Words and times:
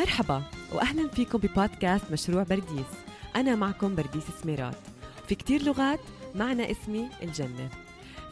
مرحبا 0.00 0.42
واهلا 0.72 1.08
فيكم 1.08 1.38
ببودكاست 1.38 2.04
مشروع 2.12 2.42
برديس. 2.42 2.86
أنا 3.36 3.54
معكم 3.54 3.94
برديس 3.94 4.24
سميرات. 4.42 4.76
في 5.28 5.34
كتير 5.34 5.62
لغات 5.62 6.00
معنى 6.34 6.70
اسمي 6.70 7.08
الجنة. 7.22 7.68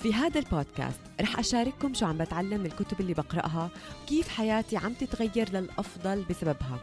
في 0.00 0.14
هذا 0.14 0.41
البودكاست 0.41 1.00
رح 1.21 1.39
أشارككم 1.39 1.95
شو 1.95 2.07
عم 2.07 2.18
بتعلم 2.18 2.61
من 2.61 2.67
الكتب 2.67 3.00
اللي 3.00 3.14
بقرأها 3.14 3.71
وكيف 4.03 4.29
حياتي 4.29 4.77
عم 4.77 4.93
تتغير 4.93 5.53
للأفضل 5.53 6.25
بسببها. 6.31 6.79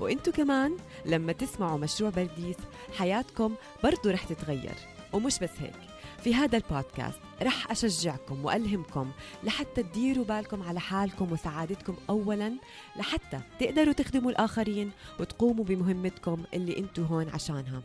وإنتو 0.00 0.32
كمان 0.32 0.76
لما 1.06 1.32
تسمعوا 1.32 1.78
مشروع 1.78 2.10
برديس 2.10 2.56
حياتكم 2.98 3.54
برضو 3.84 4.10
رح 4.10 4.24
تتغير. 4.24 4.74
ومش 5.12 5.38
بس 5.38 5.50
هيك 5.60 5.85
في 6.24 6.34
هذا 6.34 6.56
البودكاست 6.56 7.18
رح 7.42 7.70
أشجعكم 7.70 8.44
وألهمكم 8.44 9.10
لحتى 9.44 9.82
تديروا 9.82 10.24
بالكم 10.24 10.62
على 10.62 10.80
حالكم 10.80 11.32
وسعادتكم 11.32 11.96
أولا 12.10 12.52
لحتى 12.96 13.40
تقدروا 13.60 13.92
تخدموا 13.92 14.30
الآخرين 14.30 14.90
وتقوموا 15.20 15.64
بمهمتكم 15.64 16.44
اللي 16.54 16.78
انتو 16.78 17.02
هون 17.02 17.28
عشانها. 17.28 17.82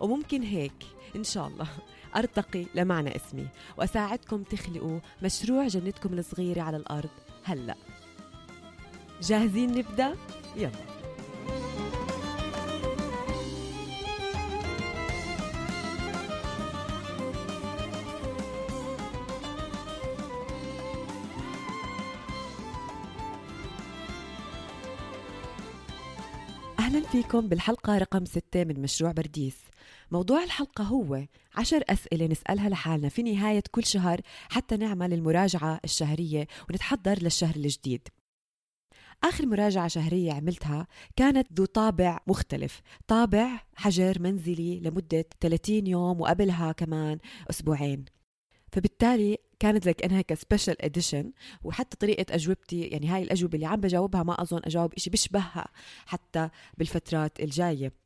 وممكن 0.00 0.42
هيك 0.42 0.86
إن 1.16 1.24
شاء 1.24 1.46
الله 1.46 1.68
أرتقي 2.16 2.66
لمعنى 2.74 3.16
اسمي 3.16 3.46
وأساعدكم 3.78 4.42
تخلقوا 4.42 4.98
مشروع 5.22 5.66
جنتكم 5.66 6.18
الصغيرة 6.18 6.62
على 6.62 6.76
الأرض 6.76 7.10
هلأ. 7.44 7.76
جاهزين 9.22 9.78
نبدأ؟ 9.78 10.16
يلا. 10.56 10.95
فيكم 27.26 27.48
بالحلقة 27.48 27.98
رقم 27.98 28.24
ستة 28.24 28.64
من 28.64 28.82
مشروع 28.82 29.12
برديس. 29.12 29.56
موضوع 30.10 30.44
الحلقة 30.44 30.84
هو 30.84 31.26
عشر 31.54 31.84
أسئلة 31.88 32.26
نسألها 32.26 32.68
لحالنا 32.68 33.08
في 33.08 33.22
نهاية 33.22 33.62
كل 33.70 33.84
شهر 33.84 34.20
حتى 34.50 34.76
نعمل 34.76 35.12
المراجعة 35.12 35.80
الشهرية 35.84 36.46
ونتحضر 36.70 37.18
للشهر 37.22 37.56
الجديد. 37.56 38.08
آخر 39.24 39.46
مراجعة 39.46 39.88
شهرية 39.88 40.32
عملتها 40.32 40.86
كانت 41.16 41.52
ذو 41.52 41.64
طابع 41.64 42.20
مختلف. 42.26 42.80
طابع 43.06 43.60
حجر 43.76 44.18
منزلي 44.20 44.80
لمدة 44.80 45.24
30 45.40 45.86
يوم 45.86 46.20
وقبلها 46.20 46.72
كمان 46.72 47.18
أسبوعين. 47.50 48.04
فبالتالي 48.72 49.38
كانت 49.60 49.86
لكنها 49.86 50.04
ك 50.04 50.22
special 50.22 50.82
edition 50.82 51.32
وحتى 51.64 51.96
طريقة 51.96 52.34
أجوبتي 52.34 52.80
يعني 52.82 53.08
هاي 53.08 53.22
الأجوبة 53.22 53.54
اللي 53.54 53.66
عم 53.66 53.80
بجاوبها 53.80 54.22
ما 54.22 54.42
أظن 54.42 54.60
أجاوب 54.64 54.98
شيء 54.98 55.10
بيشبهها 55.10 55.68
حتى 56.06 56.48
بالفترات 56.78 57.40
الجاية. 57.40 58.05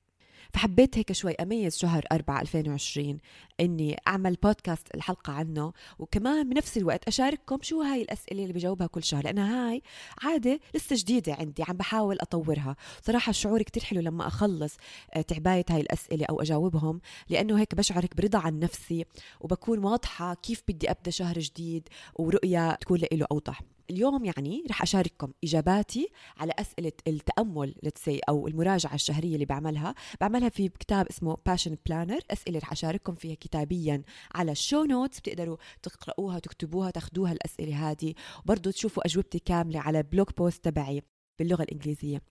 فحبيت 0.55 0.99
هيك 0.99 1.13
شوي 1.13 1.35
أميز 1.35 1.77
شهر 1.77 2.05
4 2.13 2.41
2020 2.41 3.19
إني 3.61 3.97
أعمل 4.09 4.37
بودكاست 4.43 4.95
الحلقة 4.95 5.33
عنه 5.33 5.73
وكمان 5.99 6.49
بنفس 6.49 6.77
الوقت 6.77 7.09
أشارككم 7.09 7.59
شو 7.63 7.83
هاي 7.83 8.03
الأسئلة 8.03 8.43
اللي 8.43 8.53
بجاوبها 8.53 8.87
كل 8.87 9.03
شهر 9.03 9.25
لأنها 9.25 9.71
هاي 9.71 9.83
عادة 10.23 10.61
لسه 10.75 10.97
جديدة 10.99 11.35
عندي 11.35 11.63
عم 11.63 11.77
بحاول 11.77 12.19
أطورها. 12.21 12.77
صراحة 13.03 13.31
الشعور 13.31 13.63
كتير 13.63 13.85
حلو 13.85 14.01
لما 14.01 14.27
أخلص 14.27 14.77
آه، 15.15 15.21
تعباية 15.21 15.65
هاي 15.71 15.81
الأسئلة 15.81 16.27
أو 16.31 16.41
أجاوبهم 16.41 17.01
لأنه 17.29 17.61
هيك 17.61 17.75
بشعر 17.75 18.07
برضا 18.17 18.39
عن 18.39 18.59
نفسي 18.59 19.05
وبكون 19.41 19.85
واضحة 19.85 20.35
كيف 20.35 20.63
بدي 20.69 20.91
أبدأ 20.91 21.11
شهر 21.11 21.39
جديد 21.39 21.89
ورؤية 22.15 22.75
تكون 22.75 22.99
له 23.13 23.27
أوضح. 23.33 23.61
اليوم 23.91 24.25
يعني 24.25 24.65
رح 24.71 24.83
أشارككم 24.83 25.33
إجاباتي 25.45 26.09
على 26.37 26.53
أسئلة 26.59 26.93
التأمل 27.07 27.75
let's 27.83 28.06
say 28.06 28.21
أو 28.29 28.49
المراجعة 28.49 28.95
الشهرية 28.95 29.35
اللي 29.35 29.45
بعملها. 29.45 29.95
بعملها 30.21 30.49
في 30.49 30.69
كتاب 30.69 31.07
اسمه 31.07 31.37
Passion 31.47 31.77
Planner 31.87 32.21
أسئلة 32.31 32.59
رح 32.59 32.73
أشارككم 32.73 33.15
فيها 33.15 33.35
كتابيا 33.35 34.03
على 34.35 34.53
ال 34.53 34.59
show 34.59 34.85
notes 34.85 35.21
بتقدروا 35.21 35.57
تقرأوها 35.83 36.39
تكتبوها 36.39 36.91
تاخدوها 36.91 37.33
الأسئلة 37.33 37.91
هذه. 37.91 38.15
وبرضه 38.45 38.71
تشوفوا 38.71 39.07
أجوبتي 39.07 39.39
كاملة 39.39 39.81
على 39.81 40.03
blog 40.03 40.27
post 40.39 40.65
تبعي 40.65 41.03
باللغة 41.39 41.63
الإنجليزية. 41.63 42.23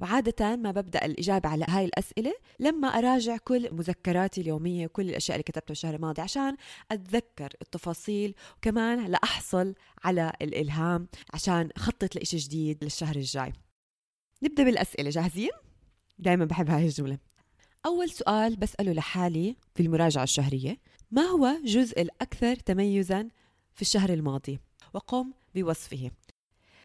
وعادة 0.00 0.56
ما 0.56 0.70
ببدأ 0.70 1.04
الإجابة 1.04 1.48
على 1.48 1.64
هاي 1.68 1.84
الأسئلة 1.84 2.34
لما 2.60 2.88
أراجع 2.88 3.36
كل 3.36 3.74
مذكراتي 3.74 4.40
اليومية 4.40 4.86
وكل 4.86 5.10
الأشياء 5.10 5.36
اللي 5.36 5.42
كتبتها 5.42 5.72
الشهر 5.72 5.94
الماضي 5.94 6.22
عشان 6.22 6.56
أتذكر 6.90 7.52
التفاصيل 7.62 8.34
وكمان 8.56 9.06
لأحصل 9.06 9.74
على 10.04 10.32
الإلهام 10.42 11.08
عشان 11.34 11.70
أخطط 11.76 12.14
لإشي 12.14 12.36
جديد 12.36 12.84
للشهر 12.84 13.16
الجاي 13.16 13.52
نبدأ 14.42 14.64
بالأسئلة 14.64 15.10
جاهزين؟ 15.10 15.50
دايما 16.18 16.44
بحب 16.44 16.70
هاي 16.70 16.84
الجملة 16.84 17.18
أول 17.86 18.10
سؤال 18.10 18.56
بسأله 18.56 18.92
لحالي 18.92 19.56
في 19.74 19.82
المراجعة 19.82 20.22
الشهرية 20.22 20.78
ما 21.10 21.22
هو 21.22 21.46
الجزء 21.46 22.02
الأكثر 22.02 22.56
تميزا 22.56 23.28
في 23.74 23.82
الشهر 23.82 24.12
الماضي؟ 24.12 24.58
وقم 24.94 25.32
بوصفه 25.54 26.10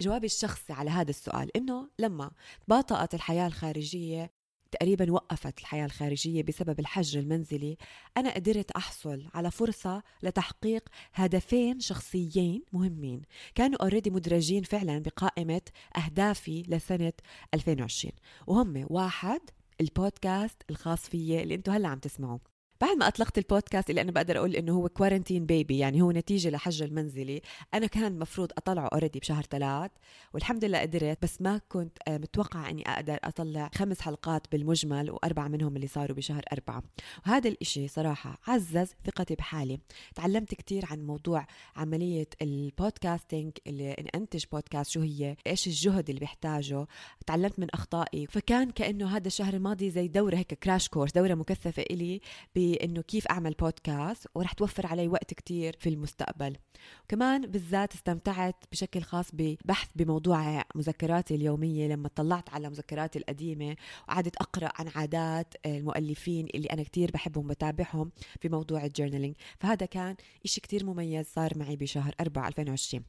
جوابي 0.01 0.25
الشخصي 0.25 0.73
على 0.73 0.89
هذا 0.89 1.09
السؤال 1.09 1.57
إنه 1.57 1.89
لما 1.99 2.31
تباطأت 2.65 3.13
الحياة 3.13 3.47
الخارجية 3.47 4.31
تقريبا 4.71 5.11
وقفت 5.11 5.59
الحياة 5.59 5.85
الخارجية 5.85 6.43
بسبب 6.43 6.79
الحجر 6.79 7.19
المنزلي 7.19 7.77
أنا 8.17 8.33
قدرت 8.35 8.71
أحصل 8.71 9.27
على 9.33 9.51
فرصة 9.51 10.03
لتحقيق 10.23 10.89
هدفين 11.13 11.79
شخصيين 11.79 12.63
مهمين. 12.73 13.21
كانوا 13.55 13.83
already 13.83 14.09
مدرجين 14.09 14.63
فعلا 14.63 14.99
بقائمة 14.99 15.61
أهدافي 15.97 16.63
لسنة 16.67 17.13
2020 17.53 18.13
وهم 18.47 18.85
واحد 18.89 19.41
البودكاست 19.81 20.63
الخاص 20.69 21.09
فيي 21.09 21.43
اللي 21.43 21.55
أنتم 21.55 21.71
هلأ 21.71 21.87
عم 21.87 21.99
تسمعوه. 21.99 22.50
بعد 22.81 22.97
ما 22.97 23.07
أطلقت 23.07 23.37
البودكاست 23.37 23.89
اللي 23.89 24.01
أنا 24.01 24.11
بقدر 24.11 24.37
أقول 24.37 24.55
إنه 24.55 24.73
هو 24.73 24.89
quarantine 24.89 25.45
baby 25.45 25.77
يعني 25.77 26.01
هو 26.01 26.11
نتيجة 26.11 26.49
للحجر 26.49 26.83
المنزلي 26.83 27.41
أنا 27.73 27.87
كان 27.87 28.05
المفروض 28.05 28.51
أطلعه 28.57 28.87
already 28.87 29.19
بشهر 29.19 29.43
ثلاث 29.43 29.91
والحمد 30.33 30.65
لله 30.65 30.79
قدرت 30.79 31.17
بس 31.23 31.41
ما 31.41 31.61
كنت 31.69 31.97
آه، 32.07 32.17
متوقعة 32.17 32.69
إني 32.69 32.89
أقدر 32.89 33.19
أطلع 33.23 33.69
خمس 33.75 34.01
حلقات 34.01 34.51
بالمجمل 34.51 35.11
وأربعة 35.11 35.47
منهم 35.47 35.75
اللي 35.75 35.87
صاروا 35.87 36.15
بشهر 36.15 36.43
أربعة. 36.53 36.83
وهذا 37.25 37.49
الإشي 37.49 37.87
صراحة 37.87 38.37
عزز 38.47 38.89
ثقتي 39.05 39.35
بحالي. 39.35 39.79
تعلمت 40.15 40.55
كثير 40.55 40.85
عن 40.91 41.03
موضوع 41.03 41.47
عملية 41.75 42.29
البودكاستنج 42.41 43.51
اللي 43.67 43.91
أنتج 44.15 44.43
بودكاست 44.51 44.91
شو 44.91 45.01
هي 45.01 45.35
إيش 45.47 45.67
الجهد 45.67 46.09
اللي 46.09 46.19
بيحتاجه. 46.19 46.87
تعلمت 47.27 47.59
من 47.59 47.67
أخطائي 47.73 48.27
فكان 48.27 48.71
كأنه 48.71 49.17
هذا 49.17 49.27
الشهر 49.27 49.53
الماضي 49.53 49.89
زي 49.89 50.07
دورة 50.07 50.35
هيك 50.35 50.53
كراش 50.53 50.89
كورس 50.89 51.11
دورة 51.11 51.33
مكثفة 51.33 51.83
بانه 52.71 53.01
كيف 53.01 53.27
أعمل 53.27 53.53
بودكاست 53.53 54.27
ورح 54.35 54.53
توفر 54.53 54.87
علي 54.87 55.07
وقت 55.07 55.33
كتير 55.33 55.75
في 55.79 55.89
المستقبل. 55.89 56.57
وكمان 57.03 57.41
بالذات 57.41 57.93
استمتعت 57.93 58.55
بشكل 58.71 59.01
خاص 59.01 59.25
ببحث 59.33 59.89
بموضوع 59.95 60.63
مذكراتي 60.75 61.35
اليومية 61.35 61.87
لما 61.87 62.09
طلعت 62.15 62.49
على 62.49 62.69
مذكراتي 62.69 63.19
القديمة 63.19 63.75
وقعدت 64.07 64.35
أقرأ 64.35 64.71
عن 64.75 64.87
عادات 64.95 65.53
المؤلفين 65.65 66.47
اللي 66.55 66.67
أنا 66.67 66.83
كتير 66.83 67.11
بحبهم 67.11 67.47
بتابعهم 67.47 68.11
في 68.39 68.49
موضوع 68.49 68.85
ال 68.85 68.90
journaling 68.90 69.35
فهذا 69.59 69.85
كان 69.85 70.15
إشي 70.45 70.61
كتير 70.61 70.85
مميز 70.85 71.25
صار 71.25 71.57
معي 71.57 71.75
بشهر 71.75 72.15
4 72.19 72.47
2020 72.47 73.03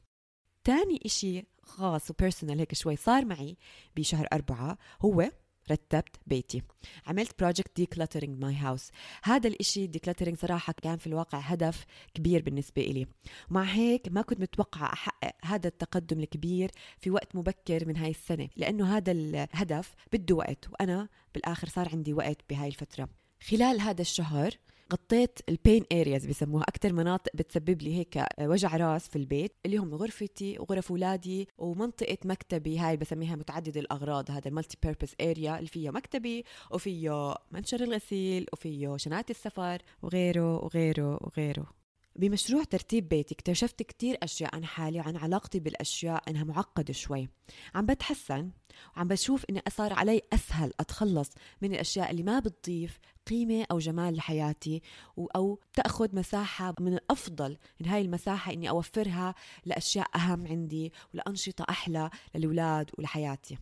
تاني 0.64 1.00
إشي 1.06 1.44
خاص 1.62 2.10
و 2.10 2.16
personal 2.16 2.58
هيك 2.58 2.74
شوي 2.74 2.96
صار 2.96 3.24
معي 3.24 3.56
بشهر 3.96 4.26
أربعة 4.32 4.78
هو 5.02 5.30
رتبت 5.70 6.16
بيتي. 6.26 6.62
عملت 7.06 7.38
project 7.38 7.76
decluttering 7.76 8.44
my 8.44 8.54
house 8.54 8.90
هذا 9.22 9.48
الإشي 9.48 9.86
decluttering 9.86 10.38
صراحة 10.38 10.74
كان 10.82 10.96
في 10.96 11.06
الواقع 11.06 11.38
هدف 11.38 11.84
كبير 12.14 12.42
بالنسبة 12.42 12.82
إلي. 12.82 13.06
مع 13.50 13.62
هيك 13.62 14.08
ما 14.10 14.22
كنت 14.22 14.40
متوقعة 14.40 14.92
أحقق 14.92 15.32
هذا 15.44 15.68
التقدم 15.68 16.20
الكبير 16.20 16.70
في 16.98 17.10
وقت 17.10 17.36
مبكر 17.36 17.86
من 17.86 17.96
هاي 17.96 18.10
السنة 18.10 18.48
لأنه 18.56 18.96
هذا 18.96 19.12
الهدف 19.12 19.94
بده 20.12 20.34
وقت 20.34 20.68
وأنا 20.72 21.08
بالآخر 21.34 21.68
صار 21.68 21.88
عندي 21.92 22.12
وقت 22.12 22.38
بهاي 22.50 22.68
الفترة. 22.68 23.08
خلال 23.42 23.80
هذا 23.80 24.00
الشهر 24.00 24.50
غطيت 24.92 25.38
ال 25.48 25.56
pain 25.56 25.84
areas 25.92 26.26
بسموها 26.26 26.62
أكثر 26.62 26.92
مناطق 26.92 27.30
بتسبب 27.34 27.82
لي 27.82 27.98
هيك 27.98 28.24
وجع 28.40 28.76
راس 28.76 29.08
في 29.08 29.16
البيت. 29.16 29.52
اللي 29.66 29.76
هم 29.76 29.94
غرفتي 29.94 30.58
وغرف 30.58 30.90
اولادي 30.90 31.48
ومنطقة 31.58 32.18
مكتبي 32.24 32.78
هاي 32.78 32.96
بسميها 32.96 33.36
متعدد 33.36 33.76
الأغراض 33.76 34.30
هذا 34.30 34.48
ال 34.48 34.76
multi-purpose 34.82 35.14
area 35.20 35.56
اللي 35.58 35.68
فيها 35.68 35.90
مكتبي 35.90 36.44
وفيه 36.70 37.34
منشر 37.52 37.80
الغسيل 37.82 38.46
وفيه 38.52 38.96
شنط 38.96 39.30
السفر 39.30 39.82
وغيره 40.02 40.64
وغيره 40.64 41.18
وغيره. 41.22 41.81
بمشروع 42.16 42.64
ترتيب 42.64 43.08
بيتي 43.08 43.34
اكتشفت 43.34 43.82
كتير 43.82 44.16
أشياء 44.22 44.54
عن 44.54 44.64
حالي 44.64 45.00
وعن 45.00 45.16
علاقتي 45.16 45.60
بالأشياء 45.60 46.30
إنها 46.30 46.44
معقدة 46.44 46.92
شوي. 46.92 47.28
عم 47.74 47.86
بتحسن 47.86 48.50
وعم 48.96 49.08
بشوف 49.08 49.44
إني 49.50 49.62
صار 49.70 49.92
علي 49.92 50.20
أسهل 50.32 50.72
أتخلص 50.80 51.30
من 51.62 51.74
الأشياء 51.74 52.10
اللي 52.10 52.22
ما 52.22 52.38
بتضيف 52.38 52.98
قيمة 53.26 53.66
أو 53.70 53.78
جمال 53.78 54.16
لحياتي 54.16 54.82
أو 55.18 55.60
تأخذ 55.74 56.16
مساحة 56.16 56.74
من 56.80 56.94
الأفضل 56.94 57.58
من 57.80 57.86
هاي 57.86 58.00
المساحة 58.00 58.52
إني 58.52 58.68
أوفرها 58.68 59.34
لأشياء 59.64 60.06
أهم 60.16 60.46
عندي 60.46 60.92
ولأنشطة 61.14 61.66
أحلى 61.70 62.10
للأولاد 62.34 62.90
ولحياتي. 62.98 63.58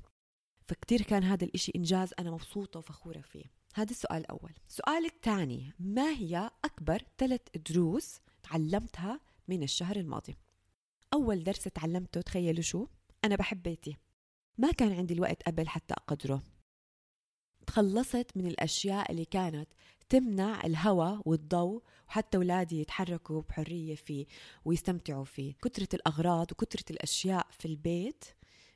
فكتير 0.68 1.02
كان 1.02 1.24
هذا 1.24 1.44
الإشي 1.44 1.72
إنجاز 1.76 2.14
أنا 2.18 2.30
مبسوطة 2.30 2.78
وفخورة 2.78 3.20
فيه. 3.20 3.44
هذا 3.74 3.90
السؤال 3.90 4.20
الأول. 4.20 4.52
السؤال 4.68 5.04
الثاني. 5.04 5.72
ما 5.80 6.10
هي 6.10 6.50
أكبر 6.64 7.02
ثلاث 7.18 7.40
دروس 7.70 8.20
تعلمتها 8.50 9.20
من 9.48 9.62
الشهر 9.62 9.96
الماضي. 9.96 10.36
أول 11.12 11.44
درس 11.44 11.64
تعلمته 11.64 12.20
تخيلوا 12.20 12.62
شو؟ 12.62 12.86
أنا 13.24 13.36
بحب 13.36 13.62
بيتي. 13.62 13.96
ما 14.58 14.72
كان 14.72 14.92
عندي 14.92 15.14
الوقت 15.14 15.42
قبل 15.42 15.68
حتى 15.68 15.94
أقدره. 15.94 16.42
تخلصت 17.66 18.26
من 18.36 18.46
الأشياء 18.46 19.10
اللي 19.10 19.24
كانت 19.24 19.68
تمنع 20.08 20.64
الهواء 20.64 21.22
والضوء 21.24 21.82
وحتى 22.08 22.36
أولادي 22.36 22.80
يتحركوا 22.80 23.42
بحرية 23.42 23.94
فيه 23.94 24.26
ويستمتعوا 24.64 25.24
فيه. 25.24 25.54
كثرة 25.62 25.88
الأغراض 25.94 26.52
وكثرة 26.52 26.84
الأشياء 26.90 27.46
في 27.50 27.68
البيت 27.68 28.24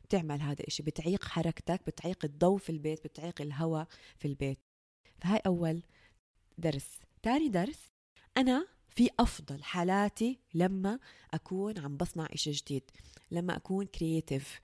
بتعمل 0.04 0.40
هذا 0.40 0.64
الشيء 0.68 0.86
بتعيق 0.86 1.24
حركتك 1.24 1.86
بتعيق 1.86 2.24
الضوء 2.24 2.58
في 2.58 2.70
البيت 2.70 3.04
بتعيق 3.04 3.40
الهواء 3.40 3.86
في 4.16 4.28
البيت. 4.28 4.58
فهاي 5.20 5.40
أول 5.46 5.82
درس. 6.58 7.00
تاني 7.22 7.48
درس 7.48 7.92
أنا 8.36 8.73
في 8.94 9.10
أفضل 9.20 9.62
حالاتي 9.62 10.38
لما 10.54 10.98
أكون 11.34 11.78
عم 11.78 11.96
بصنع 11.96 12.28
إشي 12.32 12.50
جديد 12.50 12.90
لما 13.30 13.56
أكون 13.56 13.86
creative 13.86 14.60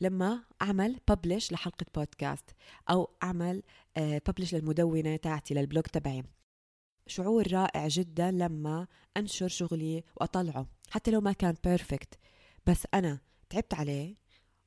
لما 0.00 0.44
أعمل 0.62 1.00
ببلش 1.08 1.52
لحلقة 1.52 1.86
بودكاست 1.94 2.50
أو 2.90 3.10
أعمل 3.22 3.62
ببلش 3.96 4.54
آه، 4.54 4.58
للمدونة 4.58 5.16
تاعتي 5.16 5.54
لل 5.54 5.64
blog 5.64 5.84
تبعي. 5.84 6.24
شعور 7.06 7.52
رائع 7.52 7.88
جدا 7.88 8.30
لما 8.30 8.86
أنشر 9.16 9.48
شغلي 9.48 10.04
وأطلعه 10.16 10.66
حتى 10.90 11.10
لو 11.10 11.20
ما 11.20 11.32
كان 11.32 11.54
perfect 11.64 12.18
بس 12.66 12.86
أنا 12.94 13.18
تعبت 13.50 13.74
عليه 13.74 14.16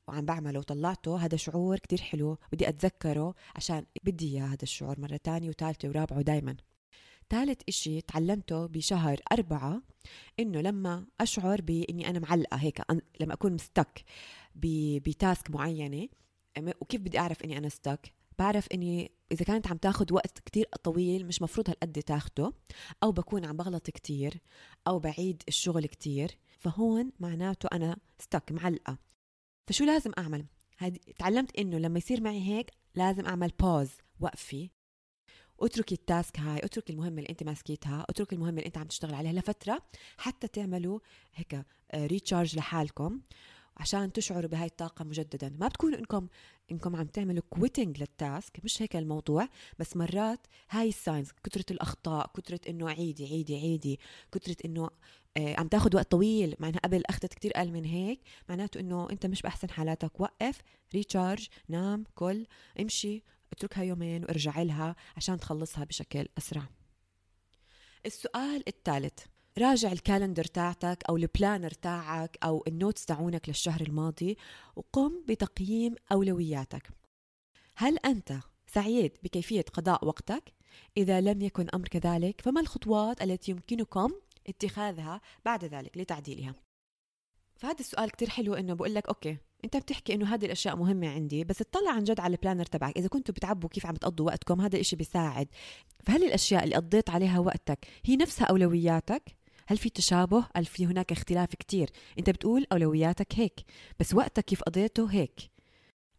وعم 0.08 0.24
بعمله 0.24 0.58
وطلعته 0.58 1.24
هذا 1.24 1.36
شعور 1.36 1.78
كتير 1.78 2.00
حلو 2.00 2.38
بدي 2.52 2.68
أتذكره 2.68 3.34
عشان 3.56 3.86
بدي 4.04 4.36
إياه 4.36 4.46
هذا 4.46 4.62
الشعور 4.62 5.00
مرة 5.00 5.16
تانية 5.16 5.48
وثالثة 5.48 5.88
ورابعة 5.88 6.18
ودايما. 6.18 6.56
ثالث 7.30 7.60
إشي 7.68 8.00
تعلمته 8.00 8.66
بشهر 8.66 9.20
أربعة 9.32 9.82
إنه 10.40 10.60
لما 10.60 11.06
أشعر 11.20 11.60
بإني 11.60 12.10
أنا 12.10 12.18
معلقة 12.18 12.56
هيك 12.56 12.82
لما 13.20 13.34
أكون 13.34 13.52
مستك 13.52 14.04
بتاسك 14.54 15.50
معينة 15.50 16.08
وكيف 16.80 17.00
بدي 17.00 17.18
أعرف 17.18 17.42
إني 17.44 17.58
أنا 17.58 17.68
ستك 17.68 18.12
بعرف 18.38 18.68
إني 18.74 19.10
إذا 19.32 19.44
كانت 19.44 19.66
عم 19.66 19.76
تاخد 19.76 20.12
وقت 20.12 20.38
كتير 20.38 20.68
طويل 20.82 21.26
مش 21.26 21.42
مفروض 21.42 21.70
هالقد 21.70 22.02
تاخده 22.02 22.52
أو 23.02 23.12
بكون 23.12 23.44
عم 23.44 23.56
بغلط 23.56 23.90
كتير 23.90 24.40
أو 24.86 24.98
بعيد 24.98 25.42
الشغل 25.48 25.86
كتير 25.86 26.38
فهون 26.58 27.12
معناته 27.20 27.68
أنا 27.72 27.96
stuck 28.18 28.52
معلقة. 28.52 28.98
فشو 29.66 29.84
لازم 29.84 30.12
أعمل؟ 30.18 30.46
تعلمت 31.18 31.58
إنه 31.58 31.78
لما 31.78 31.98
يصير 31.98 32.20
معي 32.20 32.40
هيك 32.40 32.70
لازم 32.94 33.26
أعمل 33.26 33.52
pause 33.60 33.90
وقفي. 34.20 34.70
اتركي 35.62 35.94
ال 35.94 36.03
task 36.03 36.40
هاي 36.40 36.58
اتركي 36.58 36.92
المهمة 36.92 37.18
اللي 37.18 37.28
انت 37.30 37.42
ماسكيتها 37.42 38.06
اتركي 38.08 38.34
المهمة 38.34 38.58
اللي 38.58 38.66
انت 38.66 38.78
عم 38.78 38.86
تشتغل 38.86 39.14
عليها 39.14 39.32
لفترة 39.32 39.82
حتى 40.18 40.48
تعملوا 40.48 40.98
هيك 41.34 41.64
recharge 41.94 42.54
آه، 42.54 42.58
لحالكم 42.58 43.20
عشان 43.76 44.12
تشعروا 44.12 44.50
بهاي 44.50 44.66
الطاقة 44.66 45.04
مجددا. 45.04 45.56
ما 45.60 45.68
بتكونوا 45.68 45.98
انكم 45.98 46.28
انكم 46.72 46.96
عم 46.96 47.06
تعملوا 47.06 47.42
quitting 47.50 47.98
لل 47.98 48.20
task 48.20 48.64
مش 48.64 48.82
هيك 48.82 48.96
الموضوع 48.96 49.48
بس 49.78 49.96
مرات 49.96 50.46
هاي 50.70 50.88
ال 50.88 50.95
signs 50.95 51.30
كثرة 51.44 51.64
الأخطاء 51.70 52.30
كثرة 52.36 52.60
إنه 52.68 52.90
عيدي 52.90 53.24
عيدي 53.26 53.56
عيدي 53.56 54.00
كثرة 54.32 54.56
إنه 54.64 54.90
آه 55.36 55.54
عم 55.60 55.68
تاخذ 55.68 55.96
وقت 55.96 56.10
طويل 56.10 56.56
معناها 56.58 56.80
قبل 56.80 57.02
أخذت 57.06 57.34
كتير 57.34 57.52
أقل 57.56 57.70
من 57.72 57.84
هيك 57.84 58.20
معناته 58.48 58.80
إنه 58.80 59.10
أنت 59.10 59.26
مش 59.26 59.42
بأحسن 59.42 59.70
حالاتك. 59.70 60.20
وقف 60.20 60.62
recharge 60.94 61.48
نام 61.68 62.04
كل 62.14 62.46
امشي. 62.80 63.22
اتركها 63.52 63.84
يومين 63.84 64.24
وارجع 64.24 64.62
لها 64.62 64.96
عشان 65.16 65.38
تخلصها 65.38 65.84
بشكل 65.84 66.26
أسرع. 66.38 66.68
السؤال 68.06 68.68
الثالث 68.68 69.18
راجع 69.58 69.92
ال 69.92 69.98
calendar 69.98 70.44
تاعتك 70.44 71.02
أو 71.08 71.16
ال 71.16 71.23
planner 71.23 71.70
تاعك 71.70 72.38
أو 72.44 72.64
ال 72.66 72.72
notes 72.72 73.04
تاعونك 73.04 73.48
للشهر 73.48 73.80
الماضي 73.80 74.36
وقم 74.76 75.24
بتقييم 75.28 75.94
أولوياتك. 76.12 76.90
هل 77.76 77.98
أنت 77.98 78.32
سعيد 78.66 79.12
بكيفية 79.22 79.62
قضاء 79.62 80.06
وقتك؟ 80.06 80.52
إذا 80.96 81.20
لم 81.20 81.42
يكن 81.42 81.66
أمر 81.74 81.88
كذلك 81.88 82.40
فما 82.40 82.60
الخطوات 82.60 83.22
التي 83.22 83.50
يمكنكم 83.50 84.12
اتخاذها 84.48 85.20
بعد 85.44 85.64
ذلك 85.64 85.98
لتعديلها؟ 85.98 86.54
فهذا 87.56 87.80
السؤال 87.80 88.10
كتير 88.10 88.30
حلو 88.30 88.54
إنه 88.54 88.74
بقول 88.74 88.94
لك 88.94 89.08
okay 89.08 89.36
انت 89.64 89.76
بتحكي 89.76 90.14
انه 90.14 90.34
هذه 90.34 90.44
الأشياء 90.44 90.76
مهمة 90.76 91.08
عندي 91.08 91.44
بس 91.44 91.60
اطلع 91.60 91.90
عن 91.90 92.04
جد 92.04 92.20
على 92.20 92.34
ال 92.34 92.38
planner 92.38 92.64
تبعك 92.64 92.96
إذا 92.96 93.08
كنتوا 93.08 93.34
بتعبوا 93.34 93.68
كيف 93.68 93.86
عم 93.86 93.94
تقضوا 93.94 94.26
وقتكم 94.26 94.60
هذا 94.60 94.76
الاشي 94.76 94.96
بيساعد 94.96 95.48
فهل 96.04 96.24
الأشياء 96.24 96.64
اللي 96.64 96.76
قضيت 96.76 97.10
عليها 97.10 97.38
وقتك 97.38 97.86
هي 98.04 98.16
نفسها 98.16 98.46
أولوياتك 98.46 99.36
هل 99.66 99.76
في 99.76 99.90
تشابه؟ 99.90 100.44
هل 100.56 100.64
في 100.64 100.86
هناك 100.86 101.12
اختلاف 101.12 101.54
كتير؟ 101.54 101.90
انت 102.18 102.30
بتقول 102.30 102.66
أولوياتك 102.72 103.34
هيك 103.34 103.60
بس 104.00 104.14
وقتك 104.14 104.44
كيف 104.44 104.62
قضيته 104.62 105.06
هيك 105.06 105.40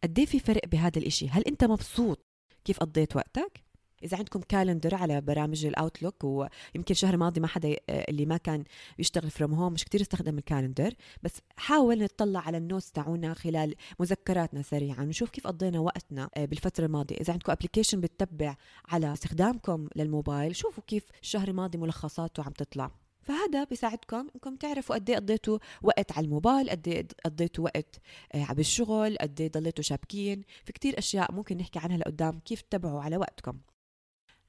قد 0.04 0.20
إيه 0.20 0.26
في 0.26 0.40
فرق 0.40 0.66
بهذا 0.68 1.00
الإشي؟ 1.00 1.28
هل 1.30 1.44
أنت 1.48 1.64
مبسوط 1.64 2.26
كيف 2.66 2.80
قضيت 2.80 3.16
وقتك؟ 3.16 3.64
إذا 4.04 4.18
عندكم 4.18 4.40
calendar 4.40 4.96
على 4.96 5.22
برامج 5.22 5.66
ال 5.66 5.73
Outlook 5.73 6.24
ويمكن 6.24 6.94
شهر 6.94 7.18
ماضي 7.18 7.42
ما 7.42 7.48
حدا 7.48 7.76
اللي 7.90 8.26
ما 8.26 8.38
كان 8.38 8.64
بيشتغل 8.98 9.30
from 9.30 9.54
home 9.54 9.74
مش 9.74 9.86
كتير 9.86 10.02
استخدم 10.02 10.38
ال 10.38 10.44
calendar 10.44 10.94
بس 11.24 11.32
حاول 11.58 12.04
نطلع 12.04 12.40
على 12.40 12.58
ال 12.58 12.63
notes 12.63 12.92
تاعونا 12.92 13.34
خلال 13.34 13.76
مذكراتنا 14.00 14.62
سريعا 14.62 15.04
نشوف 15.04 15.30
كيف 15.30 15.48
قضينا 15.48 15.80
وقتنا 15.80 16.30
آه، 16.38 16.46
بالفترة 16.46 16.86
الماضية. 16.86 17.16
إذا 17.16 17.34
عندكم 17.34 17.52
application 17.52 18.02
بتتبع 18.02 18.56
على 18.90 19.14
استخدامكم 19.14 19.88
للموبايل 19.96 20.56
شوفوا 20.56 20.84
كيف 20.88 21.04
الشهر 21.22 21.48
الماضي 21.48 21.78
ملخصاته 21.78 22.44
عم 22.44 22.52
تطلع. 22.52 22.92
فهذا 23.22 23.64
بيساعدكم 23.64 24.28
إنكم 24.36 24.56
تعرفوا 24.56 24.96
قد 24.96 25.10
إيه 25.10 25.16
قضيتوا 25.18 25.60
وقت 25.82 26.12
على 26.12 26.26
الموبايل 26.26 26.70
قد 26.70 26.88
إيه 26.88 27.08
قضيتوا 27.26 27.64
وقت 27.64 28.00
آه، 28.34 28.54
بالشغل 28.54 29.18
قد 29.18 29.42
إيه 29.42 29.52
ضليتوا 29.52 29.84
شابكين. 29.84 30.44
في 30.66 30.74
كتير 30.74 30.98
أشياء 31.00 31.32
ممكن 31.32 31.58
نحكي 31.58 31.80
عنها 31.80 31.98
لقدام 31.98 32.40
كيف 32.40 32.62
تتبعوا 32.62 33.02
على 33.02 33.18
وقتكم. 33.18 33.58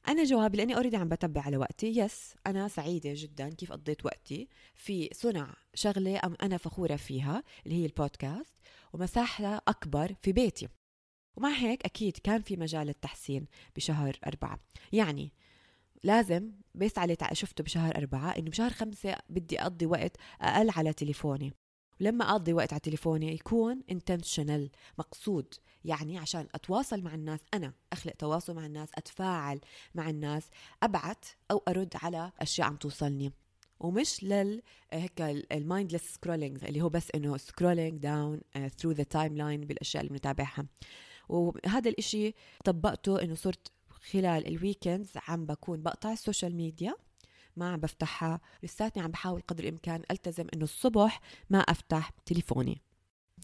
أنا 0.08 0.24
جوابي 0.24 0.56
لأني 0.56 0.76
already 0.76 0.96
عم 0.96 1.08
بتبع 1.08 1.40
على 1.40 1.56
وقتي 1.56 1.86
yes 1.86 2.34
أنا 2.46 2.68
سعيدة 2.68 3.12
جدا 3.14 3.48
كيف 3.48 3.72
قضيت 3.72 4.04
وقتي 4.04 4.48
في 4.74 5.08
صنع 5.12 5.54
شغلة 5.74 6.20
أم 6.24 6.36
أنا 6.42 6.56
فخورة 6.56 6.96
فيها 6.96 7.42
اللي 7.66 7.82
هي 7.82 7.86
البودكاست 7.86 8.56
ومساحة 8.92 9.62
أكبر 9.68 10.14
في 10.22 10.32
بيتي. 10.32 10.68
ومع 11.36 11.48
هيك 11.50 11.84
أكيد 11.84 12.16
كان 12.16 12.42
في 12.42 12.56
مجال 12.56 12.86
للتحسين 12.86 13.46
بشهر 13.76 14.18
أربعة. 14.26 14.58
يعني 14.92 15.32
لازم 16.02 16.52
بس 16.74 16.98
اللي 16.98 17.16
شفته 17.32 17.64
بشهر 17.64 17.96
أربعة 17.96 18.30
إنه 18.30 18.50
بشهر 18.50 18.70
خمسة 18.70 19.16
بدي 19.28 19.60
أقضي 19.60 19.86
وقت 19.86 20.16
أقل 20.40 20.70
على 20.70 20.92
تليفوني. 20.92 21.52
ولما 22.00 22.30
أقضي 22.30 22.52
وقت 22.52 22.72
على 22.72 22.80
تليفوني 22.80 23.34
يكون 23.34 23.82
intentional 23.92 24.68
مقصود. 24.98 25.54
يعني 25.84 26.18
عشان 26.18 26.46
أتواصل 26.54 27.02
مع 27.02 27.14
الناس 27.14 27.40
أنا 27.54 27.72
أخلق 27.92 28.12
تواصل 28.12 28.54
مع 28.54 28.66
الناس 28.66 28.88
أتفاعل 28.94 29.60
مع 29.94 30.10
الناس 30.10 30.48
أبعت 30.82 31.24
أو 31.50 31.62
أرد 31.68 31.94
على 32.02 32.32
أشياء 32.40 32.66
عم 32.66 32.76
توصلني. 32.76 33.32
ومش 33.80 34.24
لل 34.24 34.62
هيك 34.92 35.20
ال 35.52 35.59
mindless 35.59 36.14
scrolling 36.14 36.64
اللي 36.64 36.82
هو 36.82 36.88
بس 36.88 37.08
إنه 37.14 37.36
scrolling 37.36 37.98
down 37.98 38.40
through 38.78 38.92
the 38.92 39.02
timeline 39.02 39.60
بالأشياء 39.60 40.02
اللي 40.02 40.12
بنتابعها. 40.12 40.66
وهذا 41.28 41.90
الإشي 41.90 42.34
طبقته 42.64 43.22
إنه 43.22 43.34
صرت 43.34 43.72
خلال 43.90 44.48
ال 44.48 44.55
weekends 44.55 45.10
عم 45.28 45.46
بكون 45.46 45.82
بقطع 45.82 46.12
ال 46.12 46.19
social 46.19 46.56
media 46.56 46.94
ما 47.56 47.72
عم 47.72 47.80
بفتحها. 47.80 48.40
لساتني 48.62 49.02
عم 49.02 49.10
بحاول 49.10 49.42
قدر 49.48 49.64
الإمكان 49.64 50.02
ألتزم 50.10 50.46
إنه 50.54 50.64
الصبح 50.64 51.20
ما 51.50 51.58
أفتح 51.58 52.10
تليفوني. 52.26 52.82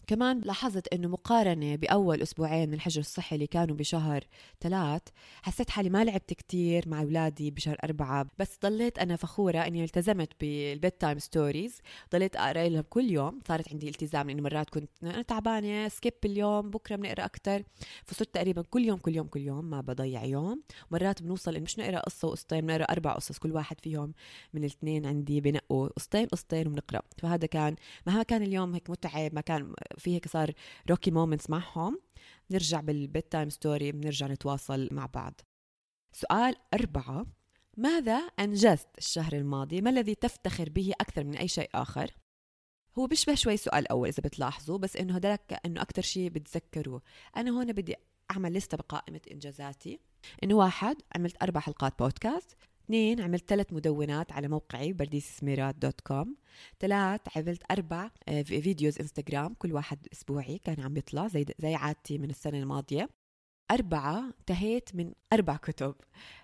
كمان 0.09 0.41
لاحظت 0.41 0.87
إنه 0.93 1.07
مقارنة 1.07 1.75
بأول 1.75 2.21
أسبوعين 2.21 2.69
من 2.69 2.73
الحجر 2.73 2.99
الصحي 3.01 3.35
اللي 3.35 3.47
كانوا 3.47 3.75
بشهر 3.75 4.23
ثلاث 4.61 5.01
حسيت 5.41 5.69
حالي 5.69 5.89
ما 5.89 6.03
لعبت 6.03 6.33
كتير 6.33 6.89
مع 6.89 7.01
أولادي 7.01 7.51
بشهر 7.51 7.77
أربعة 7.83 8.27
بس 8.39 8.57
ضليت 8.63 8.99
أنا 8.99 9.15
فخورة 9.15 9.57
إني 9.57 9.83
التزمت 9.83 10.29
بال 10.39 11.01
bedtime 11.01 11.19
stories 11.19 11.81
ضليت 12.11 12.35
أقرأ 12.35 12.69
لهم 12.69 12.83
كل 12.89 13.11
يوم 13.11 13.39
صارت 13.47 13.71
عندي 13.71 13.89
التزام 13.89 14.27
لاني 14.27 14.41
مرات 14.41 14.69
كنت 14.69 14.89
تعبانة 15.27 15.87
skip 15.87 16.13
اليوم 16.25 16.69
بكرة 16.69 16.95
بنقرأ 16.95 17.25
أكثر 17.25 17.63
فصرت 18.05 18.33
تقريبا 18.33 18.61
كل 18.61 18.85
يوم 18.85 18.97
كل 18.97 19.15
يوم 19.15 19.27
كل 19.27 19.41
يوم 19.41 19.65
ما 19.65 19.81
بضيع 19.81 20.25
يوم 20.25 20.61
مرات 20.91 21.23
بنوصل 21.23 21.55
إن 21.55 21.63
مش 21.63 21.79
نقرأ 21.79 21.99
قصة 21.99 22.27
وقصتين 22.27 22.61
بنقرأ 22.61 22.83
أربع 22.83 23.13
قصص 23.13 23.37
كل 23.37 23.51
واحد 23.51 23.81
فيهم 23.81 24.13
من 24.53 24.61
الاثنين 24.61 25.05
عندي 25.05 25.41
بنقوا 25.41 25.87
قصتين 25.87 26.25
قصتين 26.25 26.67
وبنقرأ 26.67 27.01
فهذا 27.17 27.47
كان 27.47 27.75
مهما 28.07 28.23
كان 28.23 28.43
اليوم 28.43 28.73
هيك 28.73 28.89
متعب 28.89 29.35
ما 29.35 29.41
كان 29.41 29.73
في 29.99 30.15
هيك 30.15 30.27
صار 30.27 30.53
rocky 30.89 31.11
moments 31.11 31.49
معهم. 31.49 31.99
نرجع 32.51 32.81
بال 32.81 33.31
bedtime 33.31 33.49
story 33.49 33.91
بنرجع 33.91 34.27
نتواصل 34.27 34.89
مع 34.91 35.05
بعض. 35.05 35.41
سؤال 36.11 36.55
أربعة 36.73 37.25
ماذا 37.77 38.17
أنجزت 38.39 38.87
الشهر 38.97 39.33
الماضي؟ 39.33 39.81
ما 39.81 39.89
الذي 39.89 40.15
تفتخر 40.15 40.69
به 40.69 40.93
أكثر 41.01 41.23
من 41.23 41.37
أي 41.37 41.47
شيء 41.47 41.69
آخر؟ 41.75 42.11
هو 42.97 43.07
بيشبه 43.07 43.35
شوي 43.35 43.57
سؤال 43.57 43.87
أول 43.87 44.07
إذا 44.07 44.23
بتلاحظوا 44.23 44.77
بس 44.77 44.95
إنه 44.95 45.15
هداك 45.15 45.59
إنه 45.65 45.81
أكتر 45.81 46.01
شيء 46.01 46.29
بتذكروه. 46.29 47.01
أنا 47.37 47.51
هون 47.51 47.73
بدي 47.73 47.95
أعمل 48.31 48.53
لستة 48.53 48.77
بقائمة 48.77 49.21
إنجازاتي. 49.31 49.99
إنه 50.43 50.55
واحد 50.55 50.95
عملت 51.15 51.43
أربع 51.43 51.59
حلقات 51.59 51.99
بودكاست 51.99 52.55
اثنين 52.89 53.21
عملت 53.21 53.49
ثلاث 53.49 53.73
مدونات 53.73 54.31
على 54.31 54.47
موقعي 54.47 54.93
برديسميرات 54.93 55.75
dot 55.75 56.01
com. 56.01 56.35
ثلاث 56.79 57.21
عملت 57.37 57.61
أربع 57.71 58.09
آه، 58.27 58.41
videos 58.41 58.99
إنستغرام 58.99 59.53
كل 59.53 59.73
واحد 59.73 60.07
أسبوعي 60.13 60.57
كان 60.57 60.79
عم 60.79 60.97
يطلع 60.97 61.27
زي 61.27 61.45
زي 61.59 61.75
عادتي 61.75 62.17
من 62.17 62.29
السنة 62.29 62.57
الماضية. 62.57 63.09
أربعة 63.71 64.33
انتهيت 64.39 64.95
من 64.95 65.13
أربع 65.33 65.55
كتب. 65.55 65.95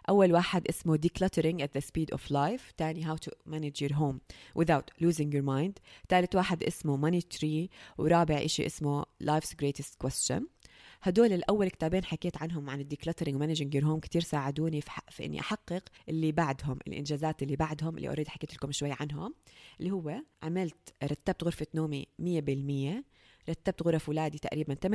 أول 0.10 0.34
واحد 0.34 0.68
اسمه 0.68 0.98
Decluttering 0.98 1.62
at 1.64 1.80
the 1.80 1.86
Speed 1.86 2.18
of 2.18 2.22
Life 2.32 2.74
تاني 2.78 3.06
How 3.06 3.18
to 3.18 3.32
Manage 3.50 3.82
Your 3.82 3.94
Home 3.94 4.20
Without 4.60 5.04
Losing 5.04 5.32
Your 5.32 5.46
Mind. 5.46 5.74
ثالث 6.10 6.36
واحد 6.36 6.64
اسمه 6.64 7.12
Money 7.12 7.24
Tree 7.38 7.70
ورابع 7.98 8.46
إشي 8.46 8.66
اسمه 8.66 9.06
Life's 9.24 9.54
Greatest 9.64 10.08
Question. 10.08 10.55
هدول 11.06 11.34
الأول 11.34 11.70
كتابين 11.70 12.06
حكيت 12.06 12.38
عنهم 12.38 12.70
عن 12.70 12.80
ال 12.80 12.84
decluttering 12.84 13.36
و 13.36 13.40
managing 13.40 13.76
your 13.76 13.86
home 13.86 14.00
كثير 14.00 14.22
ساعدوني 14.22 14.82
في, 14.82 14.92
في 15.10 15.26
إني 15.26 15.40
أحقق 15.40 15.84
اللي 16.10 16.32
بعدهم 16.32 16.80
الإنجازات 16.88 17.44
اللي 17.44 17.56
بعدهم 17.56 17.98
اللي 17.98 18.08
already 18.08 18.30
حكيت 18.30 18.54
لكم 18.54 18.72
شوي 18.72 18.96
عنهم 19.00 19.34
اللي 19.80 19.92
هو 19.92 20.22
عملت 20.44 20.94
رتبت 21.04 21.44
غرفة 21.44 21.68
نومي 21.76 22.08
100% 22.22 23.50
رتبت 23.50 23.84
غرف 23.84 24.10
ولادي 24.10 24.40
تقريبا 24.40 24.76
80% 24.76 24.90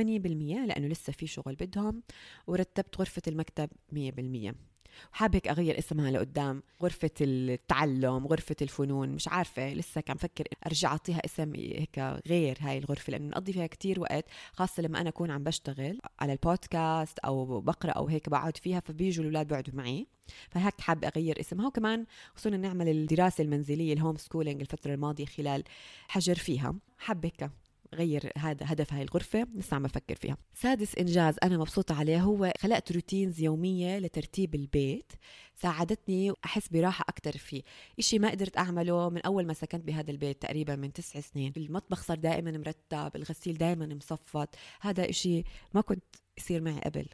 لأنه 0.67 0.87
لسه 0.87 1.13
في 1.13 1.27
شغل 1.27 1.55
بدهم 1.55 2.03
ورتبت 2.47 2.97
غرفة 2.97 3.21
المكتب 3.27 3.69
100% 3.93 4.70
وحابة 5.13 5.35
هيك 5.35 5.47
أغير 5.47 5.79
اسمها 5.79 6.11
لقدام. 6.11 6.63
غرفة 6.83 7.09
التعلم 7.21 8.27
غرفة 8.27 8.55
الفنون 8.61 9.09
مش 9.09 9.27
عارفة 9.27 9.73
لسه 9.73 10.01
كان 10.01 10.17
فكر 10.17 10.47
أرجع 10.65 10.91
أعطيها 10.91 11.21
اسم 11.25 11.55
هيك 11.55 11.99
غير 12.27 12.57
هاي 12.61 12.77
الغرفة 12.77 13.11
لأنه 13.11 13.27
نقضي 13.27 13.53
فيها 13.53 13.67
كتير 13.67 13.99
وقت 13.99 14.25
خاصة 14.53 14.83
لما 14.83 15.01
أنا 15.01 15.09
أكون 15.09 15.31
عم 15.31 15.43
بشتغل 15.43 15.99
على 16.19 16.33
البودكاست 16.33 17.19
أو 17.19 17.61
بقرأ 17.61 17.91
أو 17.91 18.07
هيك 18.07 18.29
بقعد 18.29 18.57
فيها 18.57 18.79
فبيجوا 18.79 19.23
الأولاد 19.23 19.47
بيقعدوا 19.47 19.73
معي. 19.75 20.07
فهيك 20.49 20.81
حابة 20.81 21.07
أغير 21.07 21.39
اسمها 21.39 21.67
وكمان 21.67 22.05
خصوصا 22.35 22.57
نعمل 22.57 22.89
الدراسة 22.89 23.41
المنزلية 23.41 23.93
ال 23.93 24.15
homeschooling 24.17 24.61
الفترة 24.61 24.93
الماضية 24.93 25.25
خلال 25.25 25.63
حجر 26.07 26.35
فيها. 26.35 26.75
حابة 26.97 27.31
هيك 27.39 27.51
غير 27.93 28.31
هذا 28.37 28.65
هدف 28.69 28.93
هاي 28.93 29.01
الغرفة 29.01 29.47
لسه 29.55 29.75
عم 29.75 29.83
بفكر 29.83 30.15
فيها. 30.15 30.37
سادس 30.53 30.95
إنجاز 30.95 31.35
أنا 31.43 31.57
مبسوطة 31.57 31.95
عليه 31.95 32.21
هو 32.21 32.53
خلقت 32.59 32.91
routines 32.91 33.41
يومية 33.41 33.99
لترتيب 33.99 34.55
البيت 34.55 35.11
ساعدتني 35.55 36.33
أحس 36.45 36.67
براحة 36.67 37.05
أكثر 37.09 37.37
فيه. 37.37 37.61
إشي 37.99 38.19
ما 38.19 38.31
قدرت 38.31 38.57
أعمله 38.57 39.09
من 39.09 39.21
أول 39.21 39.45
ما 39.45 39.53
سكنت 39.53 39.85
بهذا 39.87 40.11
البيت 40.11 40.41
تقريبا 40.41 40.75
من 40.75 40.93
تسع 40.93 41.19
سنين. 41.19 41.53
المطبخ 41.57 42.03
صار 42.03 42.17
دائما 42.17 42.51
مرتب 42.51 43.15
الغسيل 43.15 43.57
دائما 43.57 43.85
مصفط 43.85 44.55
هذا 44.81 45.09
إشي 45.09 45.43
ما 45.73 45.81
كنت 45.81 46.03
يصير 46.37 46.61
معي 46.61 46.79
قبل. 46.79 47.05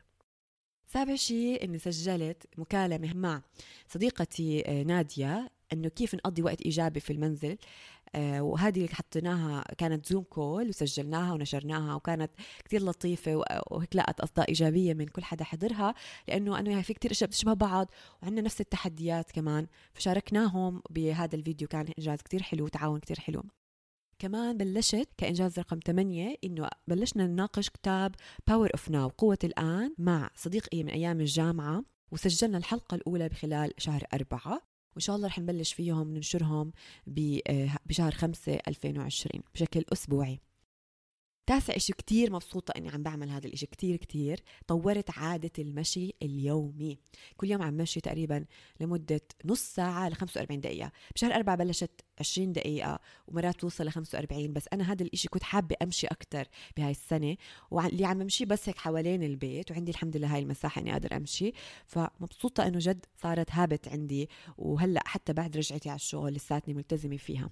سابع 0.87 1.15
شيء 1.15 1.63
إني 1.63 1.79
سجلت 1.79 2.43
مكالمة 2.57 3.13
مع 3.13 3.41
صديقتي 3.87 4.63
آه، 4.67 4.83
نادية 4.83 5.51
إنه 5.73 5.89
كيف 5.89 6.15
نقضي 6.15 6.41
وقت 6.41 6.61
إيجابي 6.61 6.99
في 6.99 7.13
المنزل. 7.13 7.57
وهذه 8.15 8.77
اللي 8.77 8.95
حطيناها 8.95 9.63
كانت 9.77 10.05
Zoom 10.05 10.23
call 10.23 10.69
وسجلناها 10.69 11.33
ونشرناها 11.33 11.95
وكانت 11.95 12.31
كتير 12.65 12.83
لطيفة 12.83 13.43
وهيك 13.71 13.95
لقت 13.95 14.19
أصداء 14.19 14.49
إيجابية 14.49 14.93
من 14.93 15.05
كل 15.05 15.23
حدا 15.23 15.43
حضرها 15.43 15.93
لأنه 16.27 16.59
أنا 16.59 16.81
في 16.81 16.93
كتير 16.93 17.11
أشياء 17.11 17.29
بتشبه 17.29 17.53
بعض 17.53 17.91
وعندنا 18.23 18.41
نفس 18.41 18.61
التحديات 18.61 19.31
كمان 19.31 19.67
فشاركناهم 19.93 20.81
بهذا 20.89 21.35
الفيديو 21.35 21.67
كان 21.67 21.85
إنجاز 21.99 22.21
كتير 22.21 22.43
حلو 22.43 22.65
وتعاون 22.65 22.99
كتير 22.99 23.19
حلو. 23.19 23.43
كمان 24.19 24.57
بلشت 24.57 25.09
كإنجاز 25.17 25.59
رقم 25.59 25.79
8 25.85 26.35
إنه 26.43 26.69
بلشنا 26.87 27.27
نناقش 27.27 27.69
كتاب 27.69 28.15
Power 28.47 28.69
of 28.73 28.89
Now 28.89 29.07
قوة 29.07 29.37
الآن 29.43 29.95
مع 29.97 30.29
صديقي 30.35 30.83
من 30.83 30.89
أيام 30.89 31.19
الجامعة 31.21 31.83
وسجلنا 32.11 32.57
الحلقة 32.57 32.95
الأولى 32.95 33.29
بخلال 33.29 33.73
شهر 33.77 34.03
أربعة. 34.13 34.66
وإن 34.97 35.01
شاء 35.01 35.15
الله 35.15 35.27
رح 35.27 35.39
نبلش 35.39 35.73
فيهم 35.73 36.13
ننشرهم 36.13 36.71
آه، 37.47 37.69
بشهر 37.85 38.11
خمسة 38.11 38.59
2020 38.67 39.43
بشكل 39.55 39.83
أسبوعي. 39.93 40.39
تاسع 41.47 41.75
إشي 41.75 41.93
كتير 41.93 42.31
مبسوطة 42.31 42.73
إني 42.77 42.89
عم 42.89 43.03
بعمل 43.03 43.29
هذا 43.29 43.47
الإشي 43.47 43.65
كتير 43.65 43.95
كتير. 43.95 44.39
طورت 44.67 45.17
عادة 45.17 45.51
المشي 45.59 46.13
اليومي. 46.23 46.97
كل 47.37 47.51
يوم 47.51 47.61
عم 47.61 47.73
مشي 47.73 48.01
تقريبا 48.01 48.45
لمدة 48.79 49.21
نص 49.45 49.61
ساعة 49.61 50.09
ل 50.09 50.15
45 50.15 50.61
دقيقة. 50.61 50.91
بشهر 51.15 51.35
أربعة 51.35 51.55
بلشت 51.55 52.01
20 52.19 52.53
دقيقة 52.53 52.99
ومرات 53.27 53.59
توصل 53.59 53.85
ل 53.85 53.91
45 53.91 54.53
بس 54.53 54.65
أنا 54.73 54.91
هذا 54.91 55.03
الإشي 55.03 55.27
كنت 55.27 55.43
حابة 55.43 55.75
أمشي 55.81 56.07
أكتر 56.07 56.47
بهاي 56.77 56.91
السنة. 56.91 57.35
واللي 57.71 58.05
عم 58.05 58.21
أمشي 58.21 58.45
بس 58.45 58.69
هيك 58.69 58.77
حوالين 58.77 59.23
البيت 59.23 59.71
وعندي 59.71 59.91
الحمد 59.91 60.17
لله 60.17 60.35
هاي 60.35 60.39
المساحة 60.39 60.81
إني 60.81 60.93
أقدر 60.93 61.15
أمشي. 61.15 61.51
فمبسوطة 61.85 62.67
إنه 62.67 62.79
جد 62.79 63.05
صارت 63.21 63.51
habit 63.51 63.87
عندي 63.87 64.29
وهلأ 64.57 65.03
حتى 65.05 65.33
بعد 65.33 65.57
رجعتي 65.57 65.89
على 65.89 65.95
الشغل 65.95 66.33
لساتني 66.33 66.73
ملتزمة 66.73 67.17
فيها. 67.17 67.49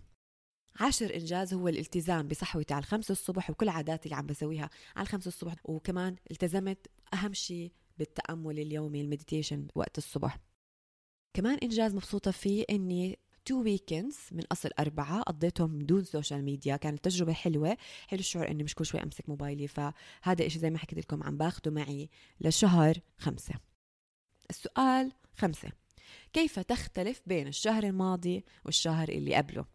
عاشر 0.79 1.15
إنجاز 1.15 1.53
هو 1.53 1.67
الالتزام 1.67 2.27
بصحوتي 2.27 2.73
على 2.73 2.81
الخمسة 2.81 3.11
الصبح 3.11 3.49
وكل 3.49 3.69
عاداتي 3.69 4.05
اللي 4.05 4.15
عم 4.15 4.25
بسويها 4.25 4.69
على 4.95 5.03
الخمسة 5.03 5.27
الصبح. 5.27 5.55
وكمان 5.63 6.15
التزمت 6.31 6.87
أهم 7.13 7.33
شيء 7.33 7.71
بالتأمل 7.97 8.59
اليومي 8.59 9.01
ال 9.01 9.07
meditation 9.07 9.67
وقت 9.75 9.97
الصبح. 9.97 10.37
كمان 11.33 11.57
إنجاز 11.63 11.95
مبسوطة 11.95 12.31
فيه 12.31 12.65
إني 12.69 13.19
two 13.45 13.61
weekends 13.61 14.17
من 14.31 14.43
أصل 14.51 14.69
أربعة 14.79 15.21
قضيتهم 15.21 15.79
بدون 15.79 16.03
social 16.03 16.43
media 16.43 16.75
كانت 16.75 17.03
تجربة 17.03 17.33
حلوة. 17.33 17.77
حلو 18.07 18.19
الشعور 18.19 18.51
إني 18.51 18.63
مش 18.63 18.75
كل 18.75 18.85
شوي 18.85 19.03
أمسك 19.03 19.29
موبايلي. 19.29 19.67
فهذا 19.67 20.45
إشي 20.45 20.59
زي 20.59 20.69
ما 20.69 20.77
حكيت 20.77 20.99
لكم 20.99 21.23
عم 21.23 21.37
باخده 21.37 21.71
معي 21.71 22.09
لشهر 22.41 22.99
خمسة. 23.17 23.53
السؤال 24.49 25.11
خمسة. 25.33 25.69
كيف 26.33 26.59
تختلف 26.59 27.21
بين 27.25 27.47
الشهر 27.47 27.83
الماضي 27.83 28.45
والشهر 28.65 29.09
اللي 29.09 29.35
قبله؟ 29.35 29.74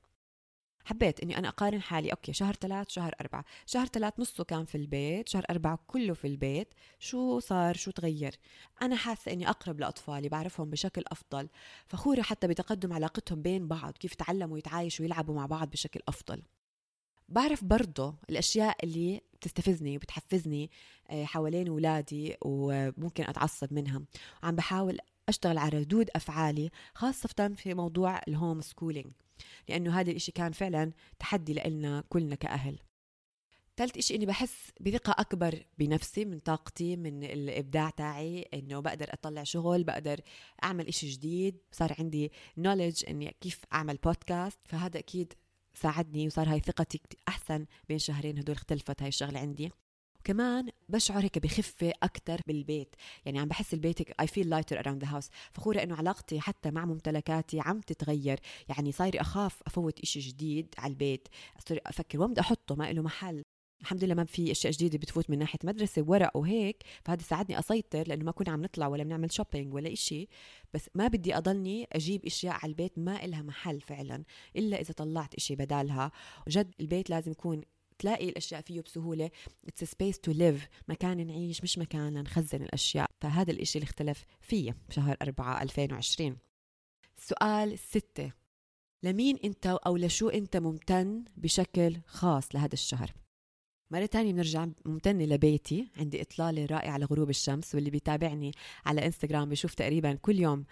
حبيت 0.84 1.20
إني 1.20 1.38
أنا 1.38 1.48
أقارن 1.48 1.82
حالي 1.82 2.10
أوكي 2.10 2.32
شهر 2.32 2.54
ثلاث 2.54 2.88
شهر 2.88 3.14
أربعة. 3.20 3.44
شهر 3.66 3.86
ثلاث 3.86 4.14
نصه 4.18 4.44
كان 4.44 4.64
في 4.64 4.74
البيت 4.74 5.28
شهر 5.28 5.44
أربعة 5.50 5.78
كله 5.86 6.14
في 6.14 6.26
البيت. 6.26 6.74
شو 6.98 7.38
صار؟ 7.38 7.76
شو 7.76 7.90
تغير؟ 7.90 8.36
أنا 8.82 8.96
حاسة 8.96 9.32
إني 9.32 9.48
أقرب 9.50 9.80
لأطفالي 9.80 10.28
بعرفهم 10.28 10.70
بشكل 10.70 11.02
أفضل. 11.08 11.48
فخورة 11.88 12.22
حتى 12.22 12.46
بتقدم 12.46 12.92
علاقتهم 12.92 13.42
بين 13.42 13.68
بعض 13.68 13.92
كيف 13.92 14.14
تعلموا 14.14 14.58
يتعايشوا 14.58 15.04
ويلعبوا 15.04 15.34
مع 15.34 15.46
بعض 15.46 15.70
بشكل 15.70 16.00
أفضل. 16.08 16.42
بعرف 17.28 17.64
برضه 17.64 18.14
الأشياء 18.30 18.84
اللي 18.84 19.20
بتستفزني 19.34 19.96
وبتحفزني 19.96 20.70
آه، 21.10 21.24
حوالين 21.24 21.68
اولادي 21.68 22.36
وممكن 22.42 23.24
أتعصب 23.24 23.72
منها. 23.72 24.02
وعم 24.42 24.56
بحاول 24.56 24.98
أشتغل 25.28 25.58
على 25.58 25.78
ردود 25.78 26.10
أفعالي 26.16 26.70
خاصة 26.94 27.54
في 27.56 27.74
موضوع 27.74 28.20
ال 28.28 28.35
home 28.35 28.60
schooling 28.60 29.12
لأنه 29.68 30.00
هذا 30.00 30.10
الإشي 30.10 30.32
كان 30.32 30.52
فعلا 30.52 30.92
تحدي 31.18 31.54
لنا 31.54 32.04
كلنا 32.08 32.34
كأهل. 32.34 32.78
ثالث 33.76 33.96
إشي 33.96 34.14
إني 34.14 34.26
بحس 34.26 34.70
بثقة 34.80 35.14
أكبر 35.18 35.64
بنفسي 35.78 36.24
من 36.24 36.38
طاقتي 36.38 36.96
من 36.96 37.24
الإبداع 37.24 37.90
تاعي 37.90 38.42
إنه 38.54 38.80
بقدر 38.80 39.12
أطلع 39.12 39.42
شغل 39.42 39.84
بقدر 39.84 40.20
أعمل 40.64 40.88
إشي 40.88 41.08
جديد. 41.08 41.58
صار 41.72 41.94
عندي 41.98 42.32
knowledge 42.56 43.04
إني 43.08 43.36
كيف 43.40 43.64
أعمل 43.72 43.96
بودكاست 43.96 44.58
فهذا 44.64 44.98
أكيد 44.98 45.32
ساعدني 45.74 46.26
وصار 46.26 46.48
هاي 46.48 46.60
ثقتي 46.60 47.00
أحسن 47.28 47.66
بين 47.88 47.98
شهرين. 47.98 48.38
هدول 48.38 48.56
اختلفت 48.56 49.02
هاي 49.02 49.08
الشغلة 49.08 49.40
عندي. 49.40 49.70
وكمان 50.20 50.68
بشعر 50.88 51.24
هيك 51.24 51.38
بخفة 51.38 51.92
أكتر 52.02 52.40
بالبيت. 52.46 52.96
يعني 53.24 53.38
عم 53.38 53.48
بحس 53.48 53.74
البيت 53.74 54.02
I 54.02 54.26
feel 54.26 54.46
lighter 54.46 54.82
around 54.82 55.04
the 55.04 55.08
house. 55.08 55.28
فخورة 55.52 55.82
إنه 55.82 55.96
علاقتي 55.96 56.40
حتى 56.40 56.70
مع 56.70 56.84
ممتلكاتي 56.84 57.60
عم 57.60 57.80
تتغير. 57.80 58.40
يعني 58.68 58.92
صاير 58.92 59.20
أخاف 59.20 59.62
أفوت 59.66 60.00
إشي 60.00 60.20
جديد 60.20 60.74
على 60.78 60.90
البيت. 60.90 61.28
صير 61.68 61.80
أفكر 61.86 62.20
وين 62.20 62.30
بدي 62.30 62.40
أحطه؟ 62.40 62.74
ما 62.74 62.92
له 62.92 63.02
محل. 63.02 63.42
الحمد 63.80 64.04
لله 64.04 64.14
ما 64.14 64.24
في 64.24 64.50
أشياء 64.50 64.72
جديدة 64.72 64.98
بتفوت 64.98 65.30
من 65.30 65.38
ناحية 65.38 65.58
مدرسة 65.64 66.04
ورق 66.06 66.36
وهيك. 66.36 66.82
فهذا 67.04 67.22
ساعدني 67.22 67.58
أسيطر 67.58 68.08
لأنه 68.08 68.24
ما 68.24 68.32
كنا 68.32 68.52
عم 68.52 68.62
نطلع 68.62 68.86
ولا 68.86 69.04
بنعمل 69.04 69.32
شوبينج 69.32 69.74
ولا 69.74 69.92
إشي. 69.92 70.28
بس 70.74 70.90
ما 70.94 71.06
بدي 71.06 71.36
أضلني 71.36 71.88
أجيب 71.92 72.26
أشياء 72.26 72.54
على 72.54 72.70
البيت 72.70 72.98
ما 72.98 73.24
إلها 73.24 73.42
محل 73.42 73.80
فعلا. 73.80 74.24
إلا 74.56 74.80
إذا 74.80 74.92
طلعت 74.92 75.34
إشي 75.34 75.56
بدالها. 75.56 76.12
جد 76.48 76.74
البيت 76.80 77.10
لازم 77.10 77.30
يكون 77.30 77.62
تلاقي 78.00 78.28
الأشياء 78.28 78.60
فيه 78.60 78.80
بسهولة. 78.80 79.30
it's 79.68 79.84
space 79.84 80.18
to 80.18 80.32
live 80.32 80.68
مكان 80.88 81.26
نعيش 81.26 81.62
مش 81.62 81.78
مكان 81.78 82.14
لنخزن 82.14 82.62
الأشياء. 82.62 83.10
فهذا 83.20 83.50
الإشي 83.50 83.78
اللي 83.78 83.84
اختلف 83.86 84.24
فيه 84.40 84.76
بشهر 84.88 85.16
أربعة 85.22 85.62
2020 85.62 86.36
سؤال 87.16 87.78
ستة. 87.78 88.32
لمين 89.02 89.36
أنت 89.44 89.66
أو 89.66 89.96
لشو 89.96 90.28
أنت 90.28 90.56
ممتن 90.56 91.24
بشكل 91.36 91.96
خاص 92.06 92.54
لهذا 92.54 92.72
الشهر؟ 92.72 93.12
مرة 93.92 94.06
تانية 94.06 94.32
بنرجع 94.32 94.66
ممتنة 94.84 95.24
لبيتي 95.24 95.88
عندي 95.96 96.22
إطلالة 96.22 96.66
رائعة 96.66 96.98
لغروب 96.98 97.30
الشمس 97.30 97.74
واللي 97.74 97.90
بيتابعني 97.90 98.52
على 98.86 99.06
إنستغرام 99.06 99.48
بيشوف 99.48 99.74
تقريبا 99.74 100.14
كل 100.14 100.40
يوم 100.40 100.64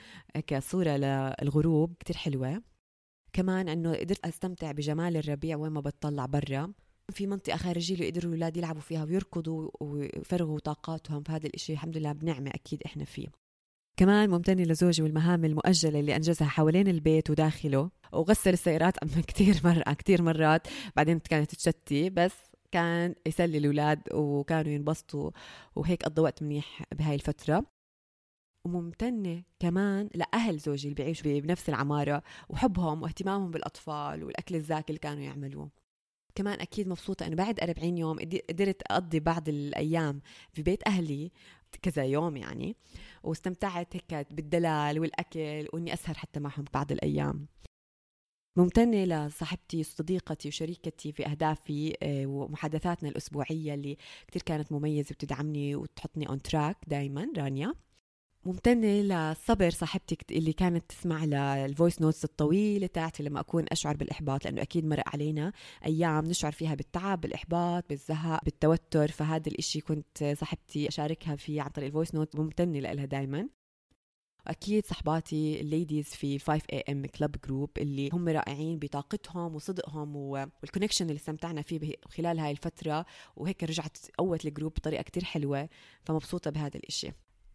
صورة 0.58 0.96
للغروب 0.96 1.94
كتير 2.00 2.16
حلوة. 2.16 2.62
كمان 3.32 3.68
إنه 3.68 3.96
قدرت 3.96 4.26
أستمتع 4.26 4.72
بجمال 4.72 5.16
الربيع 5.16 5.56
وين 5.56 5.72
ما 5.72 5.80
بتطلع 5.80 6.26
برا. 6.26 6.72
في 7.12 7.26
منطقة 7.26 7.56
خارجية 7.56 7.94
اللي 7.94 8.08
يقدروا 8.08 8.24
الأولاد 8.24 8.56
يلعبوا 8.56 8.80
فيها 8.80 9.04
ويركضوا 9.04 9.70
ويفرغوا 9.80 10.58
طاقاتهم 10.58 11.22
فهذا 11.22 11.46
الإشي 11.46 11.72
الحمد 11.72 11.96
لله 11.96 12.12
بنعمة 12.12 12.50
أكيد 12.50 12.82
إحنا 12.86 13.04
فيه. 13.04 13.26
كمان 13.96 14.30
ممتنة 14.30 14.62
لزوجي 14.62 15.02
والمهام 15.02 15.44
المؤجلة 15.44 16.00
اللي 16.00 16.16
أنجزها 16.16 16.48
حوالين 16.48 16.88
البيت 16.88 17.30
وداخله 17.30 17.90
وغسل 18.12 18.52
السيارات 18.52 18.94
كثير 19.28 19.60
مرة 19.64 19.92
كثير 19.92 20.22
مرات. 20.22 20.68
بعدين 20.96 21.18
كانت 21.18 21.54
تشتي 21.54 22.10
بس 22.10 22.34
كان 22.72 23.14
يسلي 23.26 23.58
الأولاد 23.58 24.02
وكانوا 24.14 24.72
ينبسطوا 24.72 25.30
وهيك 25.76 26.02
قضوا 26.02 26.24
وقت 26.24 26.42
منيح 26.42 26.82
بهاي 26.94 27.14
الفترة. 27.14 27.64
وممتنة 28.66 29.42
كمان 29.60 30.08
لأهل 30.14 30.58
زوجي 30.58 30.88
اللي 30.88 30.94
بيعيشوا 30.94 31.40
بنفس 31.40 31.68
العمارة 31.68 32.22
وحبهم 32.48 33.02
واهتمامهم 33.02 33.50
بالأطفال 33.50 34.24
والأكل 34.24 34.54
الزاكي 34.54 34.88
اللي 34.88 34.98
كانوا 34.98 35.22
يعملوه. 35.22 35.70
كمان 36.38 36.60
أكيد 36.60 36.88
مبسوطة 36.88 37.26
إنه 37.26 37.36
بعد 37.36 37.60
40 37.60 37.98
يوم 37.98 38.18
قدرت 38.50 38.82
أقضي 38.82 39.20
بعض 39.20 39.48
الأيام 39.48 40.20
في 40.52 40.62
بيت 40.62 40.86
أهلي 40.86 41.32
كذا 41.82 42.04
يوم 42.04 42.36
يعني 42.36 42.76
واستمتعت 43.22 43.96
هيك 43.96 44.32
بالدلال 44.32 45.00
والأكل 45.00 45.68
وإني 45.72 45.92
أسهر 45.94 46.14
حتى 46.14 46.40
معهم 46.40 46.64
بعض 46.74 46.92
الأيام. 46.92 47.46
ممتنة 48.56 49.04
لصاحبتي 49.04 49.80
وصديقتي 49.80 50.48
وشريكتي 50.48 51.12
في 51.12 51.26
أهدافي 51.26 51.94
آه، 52.02 52.26
ومحادثاتنا 52.26 53.08
الأسبوعية 53.08 53.74
اللي 53.74 53.96
كتير 54.26 54.42
كانت 54.42 54.72
مميزة 54.72 55.08
وبتدعمني 55.10 55.76
وتحطني 55.76 56.28
on 56.28 56.42
track 56.42 56.76
دايما 56.86 57.28
رانيا. 57.36 57.74
ممتنة 58.44 59.00
لصبر 59.32 59.70
صاحبتي 59.70 60.16
اللي 60.30 60.52
كانت 60.52 60.84
تسمع 60.88 61.24
لل 61.24 61.46
voice 61.46 62.00
notes 62.02 62.24
الطويلة 62.24 62.86
تاعتي 62.86 63.22
لما 63.22 63.40
أكون 63.40 63.64
أشعر 63.72 63.96
بالإحباط 63.96 64.44
لأنه 64.44 64.62
أكيد 64.62 64.84
مرق 64.84 65.08
علينا 65.08 65.52
أيام 65.86 66.24
نشعر 66.24 66.52
فيها 66.52 66.74
بالتعب 66.74 67.20
بالإحباط 67.20 67.84
بالزهق 67.88 68.44
بالتوتر. 68.44 69.08
فهذا 69.08 69.48
الإشي 69.48 69.80
كنت 69.80 70.34
صاحبتي 70.38 70.88
أشاركها 70.88 71.36
فيه 71.36 71.62
عن 71.62 71.68
طريق 71.68 71.86
ال 71.86 71.91
voice 71.91 72.14
note 72.14 72.36
ممتنة 72.36 72.78
لها 72.78 73.04
دايما. 73.04 73.48
واكيد 74.46 74.86
صحباتي 74.86 75.60
ال 75.60 75.67
ladies 75.67 76.06
في 76.06 76.38
5 76.38 76.62
AM 76.72 77.06
Club 77.06 77.36
group 77.46 77.70
اللي 77.78 78.10
هم 78.12 78.28
رائعين 78.28 78.78
بطاقتهم 78.78 79.54
وصدقهم 79.54 80.16
وال 80.16 80.31
connection 80.31 81.04
اللي 81.04 81.16
استمتعنا 81.16 81.62
فيه 81.62 81.94
خلال 82.08 82.38
هاي 82.38 82.50
الفترة. 82.50 83.06
وهيك 83.36 83.64
رجعت 83.64 83.98
قوت 84.18 84.46
ال 84.46 84.51
group 84.51 84.72
بطريقة 84.72 85.02
كتير 85.02 85.24
حلوة. 85.24 85.68
فمبسوطة 86.04 86.50
بهذا 86.50 86.76
الإشي. 86.76 87.12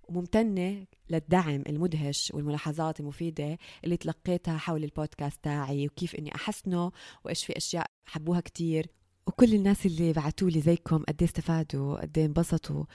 وممتنة 0.07 0.85
للدعم 1.09 1.63
المدهش 1.67 2.31
والملاحظات 2.35 2.99
المفيدة 2.99 3.57
اللي 3.83 3.97
تلقيتها 3.97 4.57
حول 4.57 4.83
البودكاست 4.83 5.43
تاعي 5.43 5.87
وكيف 5.87 6.15
إني 6.15 6.35
أحسنه 6.35 6.91
وإيش 7.25 7.45
في 7.45 7.57
أشياء 7.57 7.85
حبوها 8.05 8.39
كتير. 8.39 8.87
وكل 9.27 9.53
الناس 9.53 9.85
اللي 9.85 10.13
بعتوا 10.13 10.49
لي 10.49 10.61
زيكم 10.61 11.03
قد 11.03 11.15
إيه 11.21 11.27
استفادوا 11.27 12.01
قد 12.01 12.17
إيه 12.17 12.25
انبسطوا. 12.25 12.85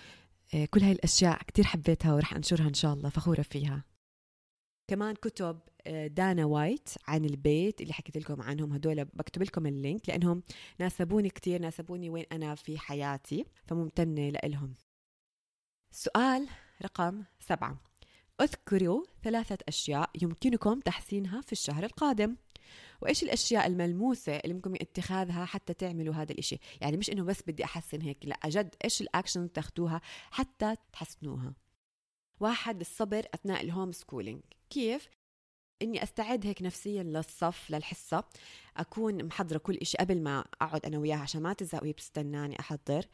آه، 0.54 0.64
كل 0.64 0.80
هاي 0.80 0.92
الأشياء 0.92 1.42
كتير 1.42 1.64
حبيتها 1.64 2.14
ورح 2.14 2.34
أنشرها 2.34 2.68
إن 2.68 2.74
شاء 2.74 2.94
الله 2.94 3.08
فخورة 3.08 3.42
فيها. 3.42 3.84
كمان 4.90 5.14
كتب 5.14 5.58
آه، 5.86 6.06
دانا 6.06 6.44
وايت 6.44 6.88
عن 7.06 7.24
البيت 7.24 7.80
اللي 7.80 7.92
حكيت 7.92 8.16
لكم 8.16 8.42
عنهم. 8.42 8.72
هدول 8.72 9.04
بكتب 9.04 9.42
لكم 9.42 9.66
ال 9.66 9.75
link 9.75 10.08
لأنهم 10.08 10.42
ناسبوني 10.80 11.28
كتير 11.28 11.60
ناسبوني 11.60 12.10
وين 12.10 12.24
أنا 12.32 12.54
في 12.54 12.78
حياتي 12.78 13.44
فممتنة 13.66 14.28
لإلهم. 14.30 14.74
سؤال 15.90 16.48
رقم 16.82 17.24
سبعة. 17.40 17.80
اذكروا 18.40 19.04
ثلاثة 19.22 19.58
أشياء 19.68 20.10
يمكنكم 20.22 20.80
تحسينها 20.80 21.40
في 21.40 21.52
الشهر 21.52 21.84
القادم. 21.84 22.36
وإيش 23.00 23.22
الأشياء 23.22 23.66
الملموسة 23.66 24.36
اللي 24.36 24.54
ممكن 24.54 24.74
اتخاذها 24.74 25.44
حتى 25.44 25.74
تعملوا 25.74 26.14
هذا 26.14 26.32
الإشي؟ 26.32 26.58
يعني 26.80 26.96
مش 26.96 27.10
إنه 27.10 27.24
بس 27.24 27.42
بدي 27.46 27.64
أحسن 27.64 28.02
هيك 28.02 28.18
لا 28.24 28.38
جد 28.46 28.74
إيش 28.84 29.00
الأكشن 29.00 29.52
تاخذوها 29.52 30.00
حتى 30.30 30.76
تحسنوها. 30.92 31.54
واحد 32.40 32.80
الصبر 32.80 33.26
أثناء 33.34 33.64
ال 33.64 33.70
home 33.70 33.92
schooling 33.92 34.40
كيف؟ 34.70 35.08
إني 35.82 36.02
أستعد 36.02 36.46
هيك 36.46 36.62
نفسيا 36.62 37.02
للصف 37.02 37.70
للحصة. 37.70 38.24
أكون 38.76 39.24
محضرة 39.24 39.58
كل 39.58 39.76
إشي 39.76 39.98
قبل 39.98 40.22
ما 40.22 40.44
أقعد 40.60 40.86
أنا 40.86 40.98
وياها 40.98 41.18
عشان 41.18 41.42
ما 41.42 41.52
تزهق 41.52 41.82
وهي 41.82 41.92
بتستناني 41.92 42.60
أحضر. 42.60 43.04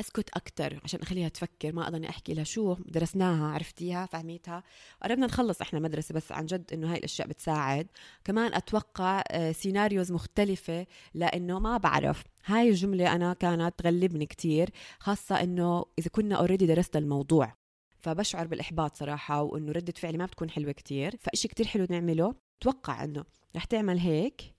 أسكت 0.00 0.30
أكثر 0.30 0.80
عشان 0.84 1.00
أخليها 1.00 1.28
تفكر 1.28 1.72
ما 1.72 1.88
اضلني 1.88 2.08
أحكي 2.08 2.34
لها 2.34 2.44
شو 2.44 2.74
درسناها 2.74 3.54
عرفتيها 3.54 4.06
فهميتها. 4.06 4.62
قربنا 5.02 5.26
نخلص 5.26 5.60
إحنا 5.60 5.80
مدرسة 5.80 6.14
بس 6.14 6.32
عن 6.32 6.46
جد 6.46 6.72
إنه 6.72 6.92
هاي 6.92 6.98
الأشياء 6.98 7.28
بتساعد. 7.28 7.86
كمان 8.24 8.54
أتوقع 8.54 9.22
scenarios 9.52 10.10
آه، 10.10 10.14
مختلفة 10.14 10.86
لإنه 11.14 11.58
ما 11.58 11.76
بعرف. 11.76 12.24
هاي 12.44 12.68
الجملة 12.68 13.14
أنا 13.14 13.32
كانت 13.32 13.78
تغلبني 13.78 14.26
كتير 14.26 14.70
خاصة 14.98 15.42
إنه 15.42 15.84
إذا 15.98 16.08
كنا 16.08 16.36
already 16.36 16.66
درسنا 16.66 17.00
الموضوع. 17.00 17.54
فبشعر 17.98 18.46
بالإحباط 18.46 18.96
صراحة 18.96 19.42
وإنه 19.42 19.72
ردة 19.72 19.94
فعلي 19.96 20.18
ما 20.18 20.26
بتكون 20.26 20.50
حلوة 20.50 20.72
كتير. 20.72 21.16
فإشي 21.20 21.48
كتير 21.48 21.66
حلو 21.66 21.86
نعمله. 21.90 22.34
توقع 22.60 23.04
إنه 23.04 23.24
رح 23.56 23.64
تعمل 23.64 23.98
هيك 23.98 24.54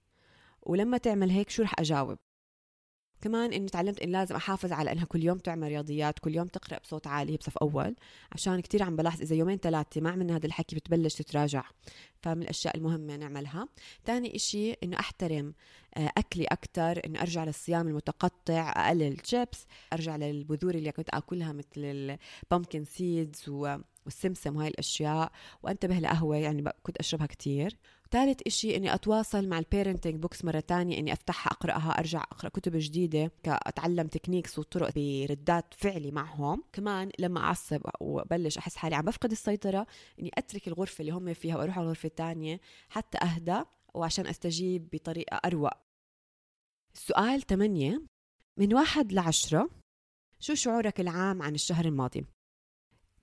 ولما 0.61 0.97
تعمل 0.97 1.29
هيك 1.29 1.49
شو 1.49 1.63
رح 1.63 1.73
أجاوب؟ 1.79 2.17
كمان 3.21 3.53
إني 3.53 3.69
تعلمت 3.69 3.99
ان 3.99 4.11
لازم 4.11 4.35
أحافظ 4.35 4.71
على 4.71 4.91
إنها 4.91 5.05
كل 5.05 5.23
يوم 5.23 5.37
تعمل 5.37 5.67
رياضيات 5.67 6.19
كل 6.19 6.35
يوم 6.35 6.47
تقرأ 6.47 6.79
بصوت 6.79 7.07
عالي 7.07 7.37
بصف 7.37 7.57
أول 7.57 7.95
عشان 8.31 8.59
كثير 8.59 8.83
عم 8.83 8.95
بلاحظ 8.95 9.21
إذا 9.21 9.35
يومين 9.35 9.57
ثلاثة 9.57 10.01
ما 10.01 10.09
عملنا 10.09 10.35
هذا 10.35 10.45
الحكي 10.45 10.75
بتبلش 10.75 11.15
تتراجع. 11.15 11.63
فمن 12.21 12.41
الأشياء 12.41 12.77
المهمة 12.77 13.15
نعملها. 13.15 13.67
ثاني 14.05 14.35
إشي 14.35 14.71
إنه 14.73 14.99
أحترم 14.99 15.53
آه، 15.97 16.11
أكلي 16.17 16.45
أكثر 16.45 17.01
إنه 17.05 17.21
أرجع 17.21 17.43
للصيام 17.43 17.87
المتقطع 17.87 18.73
أقلل 18.75 19.19
الشيبس 19.21 19.65
أرجع 19.93 20.15
للبذور 20.15 20.75
اللي 20.75 20.91
كنت 20.91 21.09
آكلها 21.09 21.53
مثل 21.53 21.67
ال 21.77 21.91
pumpkin 21.91 22.85
seeds 22.85 23.49
والسمسم 23.49 24.55
وهاي 24.55 24.67
الأشياء. 24.67 25.31
وأنتبه 25.63 25.99
لقهوة 25.99 26.37
يعني 26.37 26.63
كنت 26.83 26.97
أشربها 26.97 27.27
كثير 27.27 27.77
ثالث 28.11 28.41
إشي 28.47 28.75
إني 28.75 28.93
أتواصل 28.93 29.47
مع 29.47 29.59
ال 29.59 29.65
parenting 29.65 30.15
books 30.15 30.45
مرة 30.45 30.59
تانية 30.59 30.99
إني 30.99 31.13
أفتحها 31.13 31.51
أقرأها 31.51 31.99
أرجع 31.99 32.23
أقرأ 32.23 32.49
كتب 32.49 32.71
جديدة 32.75 33.31
كأتعلم 33.43 34.07
techniques 34.07 34.59
وطرق 34.59 34.93
بردات 34.95 35.73
فعلي 35.73 36.11
معهم 36.11 36.63
كمان 36.73 37.09
لما 37.19 37.39
أعصب 37.39 37.81
وبلش 38.01 38.57
أحس 38.57 38.75
حالي 38.75 38.95
عم 38.95 39.05
بفقد 39.05 39.31
السيطرة 39.31 39.87
إني 40.19 40.31
أترك 40.33 40.67
الغرفة 40.67 41.01
اللي 41.01 41.11
هم 41.11 41.33
فيها 41.33 41.57
وأروح 41.57 41.77
على 41.77 41.83
الغرفة 41.83 42.07
الثانية 42.07 42.59
حتى 42.89 43.17
أهدى 43.17 43.63
وعشان 43.93 44.27
أستجيب 44.27 44.89
بطريقة 44.93 45.39
أروق 45.45 45.73
السؤال 46.95 47.41
8 47.41 48.01
من 48.59 48.73
واحد 48.73 49.13
لعشرة 49.13 49.69
شو 50.39 50.53
شعورك 50.53 50.99
العام 50.99 51.41
عن 51.41 51.55
الشهر 51.55 51.85
الماضي؟ 51.85 52.25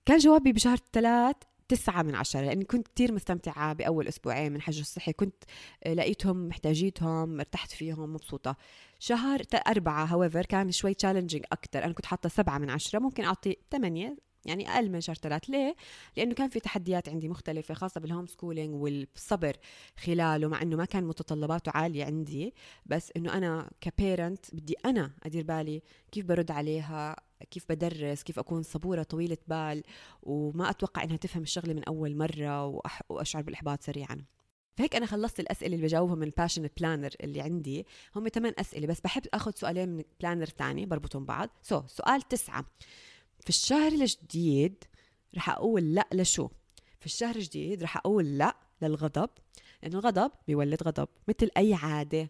كان 0.05 0.17
جوابي 0.17 0.53
بشهر 0.53 0.77
ثلاث 0.93 1.35
تسعة 1.75 2.01
من 2.01 2.15
عشرة 2.15 2.41
لأني 2.41 2.65
كنت 2.65 2.87
كتير 2.87 3.13
مستمتعة 3.13 3.73
بأول 3.73 4.07
أسبوعين 4.07 4.53
من 4.53 4.61
حجر 4.61 4.81
الصحي 4.81 5.13
كنت 5.13 5.43
آه، 5.83 5.93
لقيتهم 5.93 6.47
محتاجيتهم 6.47 7.39
ارتحت 7.39 7.71
فيهم 7.71 8.13
مبسوطة. 8.13 8.55
شهر 8.99 9.41
أربعة 9.67 10.05
however 10.05 10.45
كان 10.45 10.71
شوي 10.71 10.93
challenging 10.93 11.43
أكتر 11.51 11.83
أنا 11.83 11.93
كنت 11.93 12.05
حاطة 12.05 12.29
سبعة 12.29 12.57
من 12.57 12.69
عشرة 12.69 12.99
ممكن 12.99 13.23
أعطي 13.23 13.57
ثمانية 13.71 14.17
يعني 14.45 14.69
أقل 14.69 14.89
من 14.89 15.01
شهر 15.01 15.15
ثلاث. 15.15 15.49
ليه؟ 15.49 15.75
لأنه 16.17 16.33
كان 16.33 16.49
في 16.49 16.59
تحديات 16.59 17.09
عندي 17.09 17.29
مختلفة 17.29 17.73
خاصة 17.73 18.01
بال 18.01 18.10
home 18.10 18.27
schooling 18.27 18.75
والصبر 18.75 19.57
خلاله 19.97 20.47
مع 20.47 20.61
أنه 20.61 20.75
ما 20.75 20.85
كان 20.85 21.03
متطلباته 21.03 21.71
عالية 21.75 22.05
عندي. 22.05 22.53
بس 22.85 23.11
أنه 23.17 23.33
أنا 23.33 23.69
ك 23.81 23.92
parent 23.92 24.55
بدي 24.55 24.75
أنا 24.85 25.11
أدير 25.23 25.43
بالي 25.43 25.81
كيف 26.11 26.25
برد 26.25 26.51
عليها 26.51 27.15
كيف 27.51 27.65
بدرس 27.69 28.23
كيف 28.23 28.39
أكون 28.39 28.63
صبورة 28.63 29.03
طويلة 29.03 29.37
بال 29.47 29.83
وما 30.23 30.69
أتوقع 30.69 31.03
إنها 31.03 31.17
تفهم 31.17 31.43
الشغلة 31.43 31.73
من 31.73 31.83
أول 31.83 32.17
مرة 32.17 32.81
وأشعر 33.09 33.41
بالإحباط 33.41 33.81
سريعا. 33.81 34.25
فهيك 34.75 34.95
أنا 34.95 35.05
خلصت 35.05 35.39
الأسئلة 35.39 35.75
اللي 35.75 35.87
بجاوبهم 35.87 36.17
من 36.17 36.27
ال 36.27 36.32
Passion 36.32 36.69
Planner 36.77 37.09
اللي 37.23 37.41
عندي. 37.41 37.85
هم 38.15 38.27
ثمان 38.27 38.53
أسئلة 38.59 38.87
بس 38.87 39.01
بحب 39.01 39.23
آخذ 39.33 39.51
سؤالين 39.55 39.89
من 39.89 40.03
planner 40.19 40.45
ثاني 40.45 40.85
بربطهم 40.85 41.25
بعض. 41.25 41.49
so, 41.61 41.81
so, 41.81 41.85
سؤال 41.87 42.21
تسعة. 42.21 42.65
في 43.43 43.49
الشهر 43.49 43.91
الجديد 43.91 44.83
رح 45.35 45.49
أقول 45.49 45.93
لا 45.95 46.07
لشو؟ 46.13 46.49
في 46.99 47.05
الشهر 47.05 47.35
الجديد 47.35 47.83
رح 47.83 47.97
أقول 47.97 48.37
لا 48.37 48.57
للغضب 48.81 49.29
لأنه 49.83 49.99
الغضب 49.99 50.31
بيولد 50.47 50.83
غضب 50.83 51.07
مثل 51.27 51.49
أي 51.57 51.73
عادة 51.73 52.29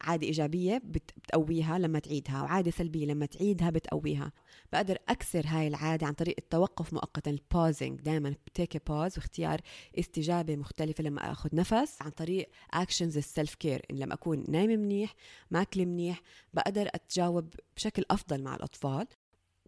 عادة 0.00 0.26
إيجابية 0.26 0.82
بتقويها 0.84 1.78
لما 1.78 1.98
تعيدها 1.98 2.42
وعادة 2.42 2.70
سلبية 2.70 3.06
لما 3.06 3.26
تعيدها 3.26 3.70
بتقويها. 3.70 4.32
بقدر 4.72 4.98
أكسر 5.08 5.44
هاي 5.46 5.68
العادة 5.68 6.06
عن 6.06 6.12
طريق 6.12 6.34
التوقف 6.38 6.92
مؤقتا 6.92 7.30
ال 7.30 7.39
pausing 7.39 8.00
دائما 8.00 8.34
ب 8.46 8.54
take 8.54 8.88
pause 8.88 9.18
واختيار 9.18 9.60
استجابة 9.98 10.56
مختلفة 10.56 11.04
لما 11.04 11.32
أخذ 11.32 11.48
نفس 11.52 12.02
عن 12.02 12.10
طريق 12.10 12.48
actions 12.72 13.16
ال 13.16 13.24
self 13.24 13.54
care 13.54 13.86
إن 13.90 13.96
لما 13.96 14.14
أكون 14.14 14.44
نايمة 14.48 14.76
منيح 14.76 15.14
ماكلة 15.50 15.84
منيح 15.84 16.22
بقدر 16.54 16.88
أتجاوب 16.94 17.54
بشكل 17.76 18.04
أفضل 18.10 18.42
مع 18.42 18.56
الأطفال. 18.56 19.06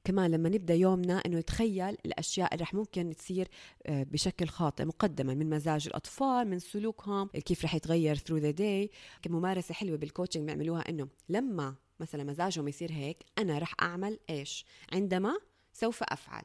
كمان 0.04 0.30
لما 0.30 0.48
نبدأ 0.48 0.74
يومنا 0.74 1.18
إنه 1.26 1.38
نتخيل 1.38 1.96
الأشياء 2.06 2.54
اللي 2.54 2.62
رح 2.62 2.74
ممكن 2.74 3.14
تصير 3.16 3.48
آه، 3.86 4.02
بشكل 4.02 4.48
خاطئ 4.48 4.84
مقدما 4.84 5.34
من 5.34 5.50
مزاج 5.50 5.86
الأطفال 5.86 6.48
من 6.48 6.58
سلوكهم 6.58 7.28
كيف 7.28 7.64
رح 7.64 7.74
يتغير 7.74 8.16
through 8.16 8.36
the 8.36 8.50
day 8.50 8.90
كممارسة 9.22 9.74
حلوة 9.74 9.96
بال 9.96 10.06
coaching 10.06 10.44
بيعملوها 10.44 10.88
إنه 10.88 11.08
لما 11.28 11.74
مثلا 12.00 12.24
مزاجهم 12.24 12.68
يصير 12.68 12.92
هيك 12.92 13.24
أنا 13.38 13.58
رح 13.58 13.74
أعمل 13.82 14.18
إيش؟ 14.30 14.64
عندما 14.92 15.38
سوف 15.72 16.02
أفعل. 16.02 16.42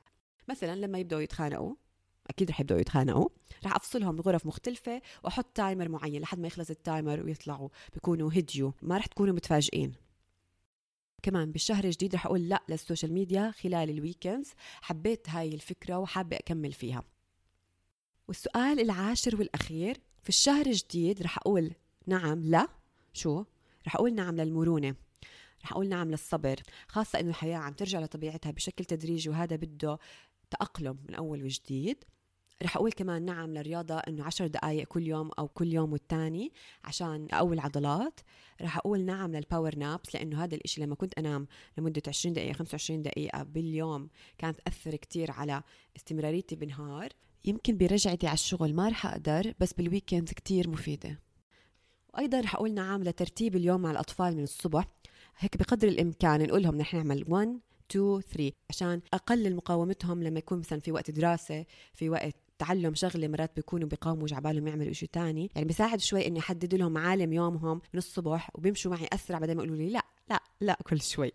مثلا 0.49 0.75
لما 0.75 0.99
يبدأوا 0.99 1.21
يتخانقوا 1.21 1.75
أكيد 2.29 2.49
رح 2.49 2.59
يبدأوا 2.59 2.79
يتخانقوا 2.79 3.29
رح 3.65 3.75
أفصلهم 3.75 4.15
بغرف 4.15 4.45
مختلفة 4.45 5.01
وأحط 5.23 5.45
timer 5.55 5.89
معين 5.89 6.21
لحد 6.21 6.39
ما 6.39 6.47
يخلص 6.47 6.69
ال 6.69 6.79
timer 6.79 7.25
ويطلعوا 7.25 7.69
بيكونوا 7.93 8.31
هديوا 8.33 8.71
ما 8.81 8.97
رح 8.97 9.05
تكونوا 9.05 9.33
متفاجئين. 9.33 10.08
كمان 11.23 11.51
بالشهر 11.51 11.84
الجديد 11.84 12.15
رح 12.15 12.25
أقول 12.25 12.49
لا 12.49 12.63
لل 12.69 12.80
social 12.80 13.13
media 13.13 13.51
خلال 13.51 13.89
ال 13.89 13.97
weekends 13.97 14.53
حبيت 14.82 15.29
هاي 15.29 15.53
الفكرة 15.53 15.97
وحابة 15.97 16.38
أكمل 16.38 16.71
فيها. 16.71 17.03
والسؤال 18.27 18.79
العاشر 18.79 19.36
والأخير 19.36 19.97
في 20.23 20.29
الشهر 20.29 20.65
الجديد 20.65 21.23
رح 21.23 21.38
أقول 21.38 21.71
نعم 22.08 22.43
لا. 22.43 22.67
شو؟ 23.13 23.43
رح 23.88 23.95
أقول 23.95 24.15
نعم 24.15 24.36
للمرونة. 24.36 24.95
رح 25.63 25.71
أقول 25.71 25.89
نعم 25.89 26.12
للصبر 26.12 26.60
خاصة 26.88 27.19
إنه 27.19 27.29
الحياة 27.29 27.58
عم 27.58 27.73
ترجع 27.73 27.99
لطبيعتها 27.99 28.51
بشكل 28.51 28.86
تدريجي 28.86 29.29
وهذا 29.29 29.55
بده 29.55 29.99
تأقلم 30.49 30.97
من 31.10 31.15
أول 31.15 31.43
وجديد. 31.43 32.03
رح 32.63 32.77
أقول 32.77 32.91
كمان 32.91 33.25
نعم 33.25 33.53
للرياضة 33.53 33.95
إنه 33.95 34.23
عشر 34.23 34.47
دقايق 34.47 34.87
كل 34.87 35.07
يوم 35.07 35.29
أو 35.39 35.47
كل 35.47 35.73
يوم 35.73 35.91
والتاني 35.91 36.51
عشان 36.83 37.27
أقوي 37.31 37.55
العضلات. 37.55 38.19
رح 38.61 38.77
أقول 38.77 39.05
نعم 39.05 39.35
لل 39.35 39.47
power 39.47 39.75
naps 39.75 40.15
لأنه 40.15 40.43
هذا 40.43 40.55
الإشي 40.55 40.81
لما 40.81 40.95
كنت 40.95 41.13
أنام 41.13 41.47
لمدة 41.77 42.01
20 42.07 42.33
دقيقة 42.33 42.53
25 42.53 43.01
دقيقة 43.01 43.43
باليوم 43.43 44.09
كانت 44.37 44.59
تأثر 44.59 44.95
كتير 44.95 45.31
على 45.31 45.63
استمراريتي 45.97 46.55
بالنهار. 46.55 47.09
يمكن 47.45 47.77
برجعتي 47.77 48.27
على 48.27 48.33
الشغل 48.33 48.73
ما 48.73 48.89
رح 48.89 49.05
أقدر 49.05 49.53
بس 49.59 49.73
بال 49.73 49.86
weekend 49.86 50.29
كتير 50.29 50.69
مفيدة. 50.69 51.19
وأيضا 52.13 52.39
رح 52.39 52.55
أقول 52.55 52.73
نعم 52.73 53.03
لترتيب 53.03 53.55
اليوم 53.55 53.81
مع 53.81 53.91
الأطفال 53.91 54.37
من 54.37 54.43
الصبح. 54.43 54.87
هيك 55.37 55.57
بقدر 55.57 55.87
الإمكان 55.87 56.43
نقول 56.43 56.63
لهم 56.63 56.75
نحن 56.75 56.97
نعمل 56.97 57.25
1 57.27 57.59
2 57.91 58.21
3 58.21 58.51
عشان 58.69 59.01
أقلل 59.13 59.55
مقاومتهم 59.55 60.23
لما 60.23 60.39
يكون 60.39 60.59
مثلا 60.59 60.79
في 60.79 60.91
وقت 60.91 61.11
دراسة 61.11 61.65
في 61.93 62.09
وقت 62.09 62.35
تعلم 62.59 62.95
شغلة 62.95 63.27
مرات 63.27 63.55
بيكونوا 63.55 63.87
بيقاوموا 63.87 64.27
جعبالهم 64.27 64.67
يعملوا 64.67 64.93
شيء 64.93 65.09
تاني. 65.11 65.49
يعني 65.55 65.67
بيساعد 65.67 65.99
شوي 65.99 66.27
إني 66.27 66.39
أحدد 66.39 66.75
لهم 66.75 66.91
معالم 66.91 67.33
يومهم 67.33 67.81
من 67.93 67.97
الصبح 67.97 68.49
وبيمشوا 68.55 68.91
معي 68.91 69.07
أسرع 69.13 69.39
بدل 69.39 69.55
ما 69.55 69.63
يقولوا 69.63 69.77
لي 69.77 69.89
لا 69.89 70.03
لا 70.29 70.43
لا 70.61 70.77
كل 70.83 71.01
شوي. 71.01 71.31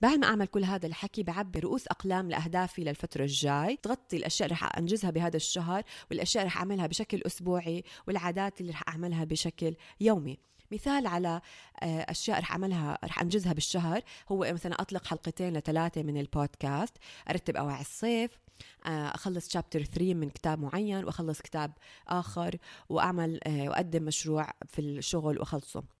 بعد 0.00 0.18
ما 0.18 0.26
أعمل 0.26 0.46
كل 0.46 0.64
هذا 0.64 0.86
الحكي 0.86 1.22
بعبي 1.22 1.58
رؤوس 1.58 1.86
أقلام 1.86 2.30
لأهدافي 2.30 2.84
للفترة 2.84 3.22
الجاي. 3.22 3.76
تغطي 3.82 4.16
الأشياء 4.16 4.46
اللي 4.46 4.54
رح 4.54 4.78
أنجزها 4.78 5.10
بهذا 5.10 5.36
الشهر 5.36 5.82
والأشياء 6.10 6.42
اللي 6.42 6.54
رح 6.54 6.58
أعملها 6.58 6.86
بشكل 6.86 7.22
أسبوعي 7.26 7.84
والعادات 8.08 8.60
اللي 8.60 8.72
رح 8.72 8.82
أعملها 8.88 9.24
بشكل 9.24 9.74
يومي. 10.00 10.38
مثال 10.72 11.06
على 11.06 11.40
آه، 11.82 12.06
أشياء 12.10 12.40
رح 12.40 12.52
أعملها 12.52 12.98
رح 13.04 13.20
أنجزها 13.20 13.52
بالشهر. 13.52 14.02
هو 14.28 14.52
مثلا 14.52 14.80
أطلق 14.80 15.06
حلقتين 15.06 15.52
لثلاثة 15.56 16.02
من 16.02 16.16
البودكاست 16.16 16.96
أرتب 17.30 17.56
اواعي 17.56 17.80
الصيف 17.80 18.38
آه، 18.86 19.14
أخلص 19.14 19.52
شابتر 19.52 19.82
3 19.84 20.14
من 20.14 20.30
كتاب 20.30 20.58
معين 20.58 21.04
وأخلص 21.04 21.42
كتاب 21.42 21.72
آخر 22.08 22.56
وأعمل 22.88 23.40
آه، 23.46 23.68
وأقدم 23.68 24.02
مشروع 24.02 24.50
في 24.66 24.80
الشغل 24.80 25.38
وأخلصه. 25.38 25.95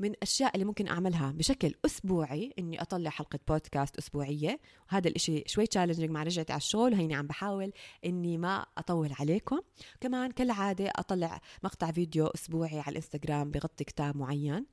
من 0.00 0.10
الاشياء 0.10 0.54
اللي 0.54 0.64
ممكن 0.64 0.88
أعملها 0.88 1.32
بشكل 1.32 1.74
أسبوعي 1.84 2.52
إني 2.58 2.82
أطلع 2.82 3.10
حلقة 3.10 3.38
بودكاست 3.48 3.96
أسبوعية. 3.96 4.60
وهذا 4.92 5.08
الإشي 5.08 5.44
شوي 5.46 5.66
تشالنجينج 5.66 6.10
مع 6.10 6.22
رجعتي 6.22 6.52
على 6.52 6.60
الشغل 6.60 6.92
وهيني 6.92 7.14
عم 7.14 7.26
بحاول 7.26 7.72
إني 8.04 8.38
ما 8.38 8.66
أطول 8.78 9.12
عليكم. 9.20 9.60
كمان 10.00 10.30
كالعادة 10.30 10.92
أطلع 10.96 11.40
مقطع 11.64 11.90
فيديو 11.90 12.26
أسبوعي 12.26 12.80
على 12.80 12.88
الإنستغرام 12.90 13.50
بغطي 13.50 13.84
كتاب 13.84 14.16
معين. 14.16 14.66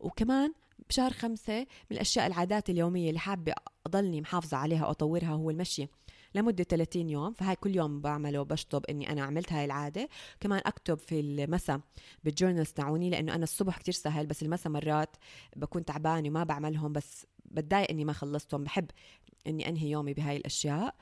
وكمان 0.00 0.52
بشهر 0.88 1.12
خمسة 1.12 1.58
من 1.60 1.66
الأشياء 1.96 2.26
العادات 2.26 2.70
اليومية 2.70 3.08
اللي 3.08 3.20
حابة 3.20 3.54
أضلني 3.86 4.20
محافظة 4.20 4.56
عليها 4.56 4.86
وأطورها 4.86 5.28
هو 5.28 5.50
المشي. 5.50 5.88
لمدة 6.34 6.64
30 6.64 7.10
يوم 7.10 7.32
فهاي 7.32 7.56
كل 7.56 7.76
يوم 7.76 8.00
بعمله 8.00 8.42
بشطب 8.42 8.84
إني 8.86 9.12
أنا 9.12 9.22
عملت 9.22 9.52
هاي 9.52 9.64
العادة. 9.64 10.08
كمان 10.40 10.60
أكتب 10.66 10.98
في 10.98 11.20
المساء 11.20 11.80
بالجورنالز 12.24 12.70
تاعوني 12.70 13.10
لأنه 13.10 13.34
أنا 13.34 13.44
الصبح 13.44 13.78
كتير 13.78 13.94
سهل 13.94 14.26
بس 14.26 14.42
المساء 14.42 14.72
مرات 14.72 15.16
بكون 15.56 15.84
تعبانة 15.84 16.28
وما 16.28 16.44
بعملهم 16.44 16.92
بس 16.92 17.26
بتضايق 17.44 17.90
إني 17.90 18.04
ما 18.04 18.12
خلصتهم. 18.12 18.64
بحب 18.64 18.90
إني 19.46 19.68
أنهي 19.68 19.90
يومي 19.90 20.14
بهاي 20.14 20.36
الأشياء 20.36 20.94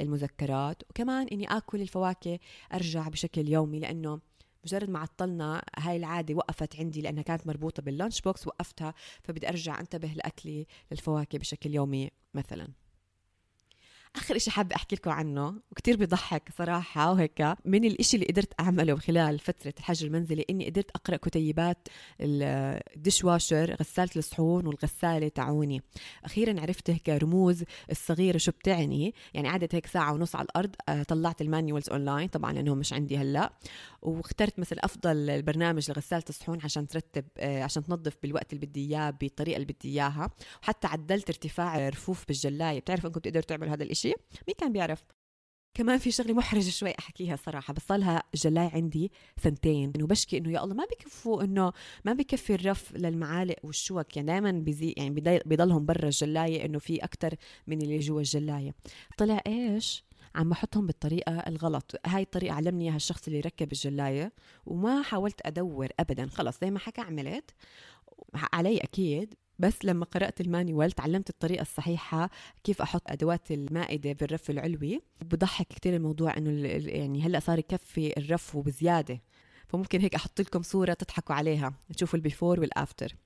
المذكرات 0.00 0.82
وكمان 0.90 1.26
إني 1.28 1.56
آكل 1.56 1.80
الفواكه 1.80 2.38
أرجع 2.74 3.08
بشكل 3.08 3.48
يومي 3.48 3.78
لأنه 3.80 4.20
مجرد 4.64 4.90
ما 4.90 4.98
عطلنا 4.98 5.62
هاي 5.78 5.96
العادة 5.96 6.34
وقفت 6.34 6.76
عندي 6.76 7.02
لأنها 7.02 7.22
كانت 7.22 7.46
مربوطة 7.46 7.82
بال 7.82 7.93
lunch 7.93 8.20
box 8.20 8.46
وقفتها 8.46 8.94
فبدي 9.24 9.48
أرجع 9.48 9.80
أنتبه 9.80 10.08
لأكلي 10.08 10.66
للفواكه 10.90 11.38
بشكل 11.38 11.74
يومي 11.74 12.10
مثلا. 12.34 12.85
آخر 14.16 14.38
شيء 14.38 14.52
حابة 14.52 14.76
أحكي 14.76 14.96
لكم 14.96 15.10
عنه 15.10 15.54
وكتير 15.70 15.96
بضحك 15.96 16.48
صراحة 16.58 17.12
وهيك 17.12 17.42
من 17.64 17.84
الإشي 17.84 18.16
اللي 18.16 18.26
قدرت 18.26 18.60
أعمله 18.60 18.96
خلال 18.96 19.38
فترة 19.38 19.74
الحجر 19.78 20.06
المنزلي 20.06 20.44
إني 20.50 20.70
قدرت 20.70 20.90
أقرأ 20.90 21.16
كتيبات 21.16 21.88
ال 22.20 23.24
dishwasher 23.24 23.76
غسالة 23.80 24.10
الصحون 24.16 24.66
والغسالة 24.66 25.28
تاعوني 25.28 25.82
أخيرا 26.24 26.60
عرفت 26.60 26.90
هيك 26.90 27.08
رموز 27.08 27.64
الصغيرة 27.90 28.38
شو 28.38 28.50
بتعني 28.52 29.14
يعني 29.34 29.48
قعدت 29.48 29.74
هيك 29.74 29.86
ساعة 29.86 30.12
ونص 30.12 30.36
على 30.36 30.44
الأرض 30.44 30.74
آه، 30.88 31.02
طلعت 31.02 31.40
ال 31.40 31.46
manuals 31.46 31.90
online 31.90 32.28
طبعا 32.28 32.52
لانهم 32.52 32.78
مش 32.78 32.92
عندي 32.92 33.18
هلأ. 33.18 33.52
واخترت 34.02 34.58
مثل 34.58 34.76
أفضل 34.80 35.42
برنامج 35.42 35.90
لغسالة 35.90 36.24
الصحون 36.28 36.58
عشان 36.64 36.86
ترتب 36.86 37.24
آه، 37.38 37.62
عشان 37.62 37.82
تنظف 37.82 38.16
بالوقت 38.22 38.52
اللي 38.52 38.66
بدي 38.66 38.80
إياه 38.86 39.10
بالطريقة 39.10 39.56
اللي 39.56 39.66
بدي 39.72 39.88
إياها. 39.88 40.30
وحتى 40.62 40.86
عدلت 40.86 41.28
ارتفاع 41.28 41.88
رفوف 41.88 42.24
بالجلاية. 42.28 42.80
بتعرف 42.80 43.06
إنكم 43.06 43.20
بتقدروا 43.20 43.44
تعملوا 43.44 43.74
هذا 43.74 43.82
الإشي؟ 43.84 44.05
مين 44.46 44.56
كان 44.58 44.72
بيعرف؟ 44.72 45.04
كمان 45.76 45.98
في 45.98 46.10
شغلة 46.10 46.34
محرجة 46.34 46.70
شوي 46.70 46.94
أحكيها 46.98 47.36
صراحة 47.36 47.74
بس 47.74 47.82
صار 47.82 48.22
جلاي 48.34 48.70
عندي 48.74 49.12
سنتين 49.42 49.92
إنه 49.96 50.06
بشكي 50.06 50.38
إنه 50.38 50.52
يا 50.52 50.64
الله 50.64 50.74
ما 50.74 50.84
بكفوا 50.84 51.42
إنه 51.42 51.72
ما 52.04 52.12
بكفي 52.12 52.54
الرف 52.54 52.92
للمعالق 52.96 53.56
والشوك. 53.62 54.16
يعني 54.16 54.26
دائما 54.26 54.52
بزي 54.52 54.94
يعني 54.96 55.10
بضلهم 55.46 55.86
برا 55.86 56.04
الجلاية 56.04 56.64
إنه 56.64 56.78
في 56.78 56.96
أكثر 56.96 57.34
من 57.66 57.82
اللي 57.82 57.98
جوا 57.98 58.20
الجلاية. 58.20 58.74
طلع 59.18 59.40
إيش؟ 59.46 60.04
عم 60.34 60.48
بحطهم 60.48 60.86
بالطريقة 60.86 61.32
الغلط. 61.32 61.94
هاي 62.06 62.22
الطريقة 62.22 62.54
علمني 62.54 62.84
إياها 62.84 62.96
الشخص 62.96 63.26
اللي 63.26 63.40
ركب 63.40 63.72
الجلاية 63.72 64.32
وما 64.66 65.02
حاولت 65.02 65.46
أدور 65.46 65.88
ابدا. 66.00 66.26
خلص 66.26 66.60
زي 66.60 66.70
ما 66.70 66.78
حكى 66.78 67.00
عملت 67.00 67.50
علي 68.34 68.78
أكيد 68.78 69.34
بس 69.58 69.84
لما 69.84 70.04
قرأت 70.04 70.40
ال 70.40 70.47
manual 70.47 70.92
تعلمت 70.92 71.30
الطريقة 71.30 71.62
الصحيحة 71.62 72.30
كيف 72.64 72.82
أحط 72.82 73.02
أدوات 73.06 73.50
المائدة 73.50 74.12
بالرف 74.12 74.50
العلوي. 74.50 75.00
بضحك 75.20 75.66
كتير 75.68 75.96
الموضوع 75.96 76.36
إنه 76.36 76.68
يعني 76.68 77.22
هلأ 77.22 77.40
صار 77.40 77.58
يكفي 77.58 78.16
الرف 78.16 78.56
وبزيادة. 78.56 79.20
فممكن 79.68 80.00
هيك 80.00 80.14
أحط 80.14 80.40
لكم 80.40 80.62
صورة 80.62 80.92
تضحكوا 80.92 81.34
عليها. 81.34 81.72
تشوفوا 81.96 82.18
ال 82.18 82.24
before 82.24 82.60
وال 82.60 82.76
after 82.76 83.16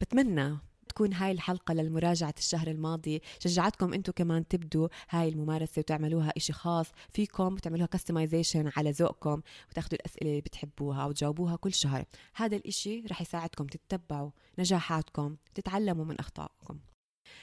بتمنى 0.00 0.58
تكون 0.98 1.12
هاي 1.12 1.32
الحلقة 1.32 1.74
للمراجعة 1.74 2.34
الشهر 2.38 2.68
الماضي. 2.70 3.22
شجعتكم 3.38 3.94
أنتم 3.94 4.12
كمان 4.12 4.48
تبدوا 4.48 4.88
هاي 5.10 5.28
الممارسة 5.28 5.80
وتعملوها 5.80 6.32
إشي 6.36 6.52
خاص 6.52 6.86
فيكم 7.12 7.54
وتعملوها 7.54 7.86
customization 7.86 8.70
على 8.76 8.90
ذوقكم 8.90 9.42
وتاخذوا 9.70 9.98
الأسئلة 10.00 10.30
اللي 10.30 10.40
بتحبوها 10.40 11.06
وتجاوبوها 11.06 11.56
كل 11.56 11.74
شهر. 11.74 12.04
هذا 12.34 12.56
الإشي 12.56 13.00
رح 13.10 13.20
يساعدكم 13.20 13.66
تتبعوا 13.66 14.30
نجاحاتكم 14.58 15.36
تتعلموا 15.54 16.04
من 16.04 16.18
أخطائكم. 16.18 16.78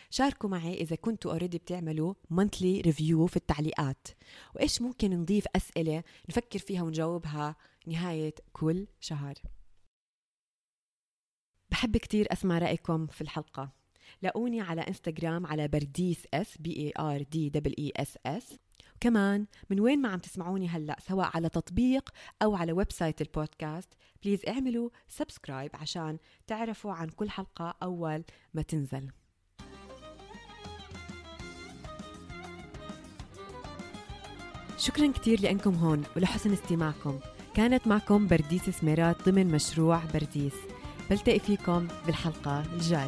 شاركوا 0.09 0.49
معي 0.49 0.73
إذا 0.73 0.95
كنتوا 0.95 1.31
already 1.31 1.57
بتعملوا 1.57 2.13
monthly 2.29 2.81
review 2.81 3.27
في 3.27 3.37
التعليقات. 3.37 4.07
وإيش 4.55 4.81
ممكن 4.81 5.11
نضيف 5.11 5.45
أسئلة 5.55 6.03
نفكر 6.29 6.59
فيها 6.59 6.83
ونجاوبها 6.83 7.55
نهاية 7.87 8.35
كل 8.53 8.87
شهر؟ 8.99 9.33
بحب 11.75 11.97
كتير 11.97 12.33
أسمع 12.33 12.57
رأيكم 12.57 13.07
في 13.07 13.21
الحلقة. 13.21 13.71
لاقوني 14.21 14.61
على 14.61 14.81
إنستغرام 14.81 15.45
على 15.45 15.67
برديس 15.67 16.27
S 16.33 16.57
B 16.57 16.77
A 16.77 16.93
R 16.99 17.21
D 17.21 17.49
double 17.49 17.75
E 17.79 17.91
S 17.95 18.17
S. 18.25 18.59
كمان 18.99 19.45
من 19.69 19.79
وين 19.79 20.01
ما 20.01 20.09
عم 20.09 20.19
تسمعوني 20.19 20.67
هلأ 20.67 20.97
سواء 21.07 21.31
على 21.33 21.49
تطبيق 21.49 22.09
أو 22.41 22.55
على 22.55 22.71
website 22.71 22.91
ال 22.91 23.21
podcast 23.21 23.93
please 24.23 24.39
اعملوا 24.47 24.89
subscribe 25.07 25.71
عشان 25.73 26.17
تعرفوا 26.47 26.93
عن 26.93 27.07
كل 27.09 27.29
حلقة 27.29 27.75
أول 27.83 28.23
ما 28.53 28.61
تنزل. 28.61 29.11
شكرا 34.77 35.11
كتير 35.11 35.41
لأنكم 35.41 35.75
هون 35.75 36.03
ولحسن 36.15 36.53
استماعكم. 36.53 37.19
كانت 37.55 37.87
معكم 37.87 38.27
برديس 38.27 38.69
سميرات 38.69 39.29
ضمن 39.29 39.47
مشروع 39.47 40.05
برديس. 40.13 40.74
بلتقي 41.09 41.39
فيكم 41.39 41.87
بالحلقة 42.05 42.63
الجاي 42.73 43.07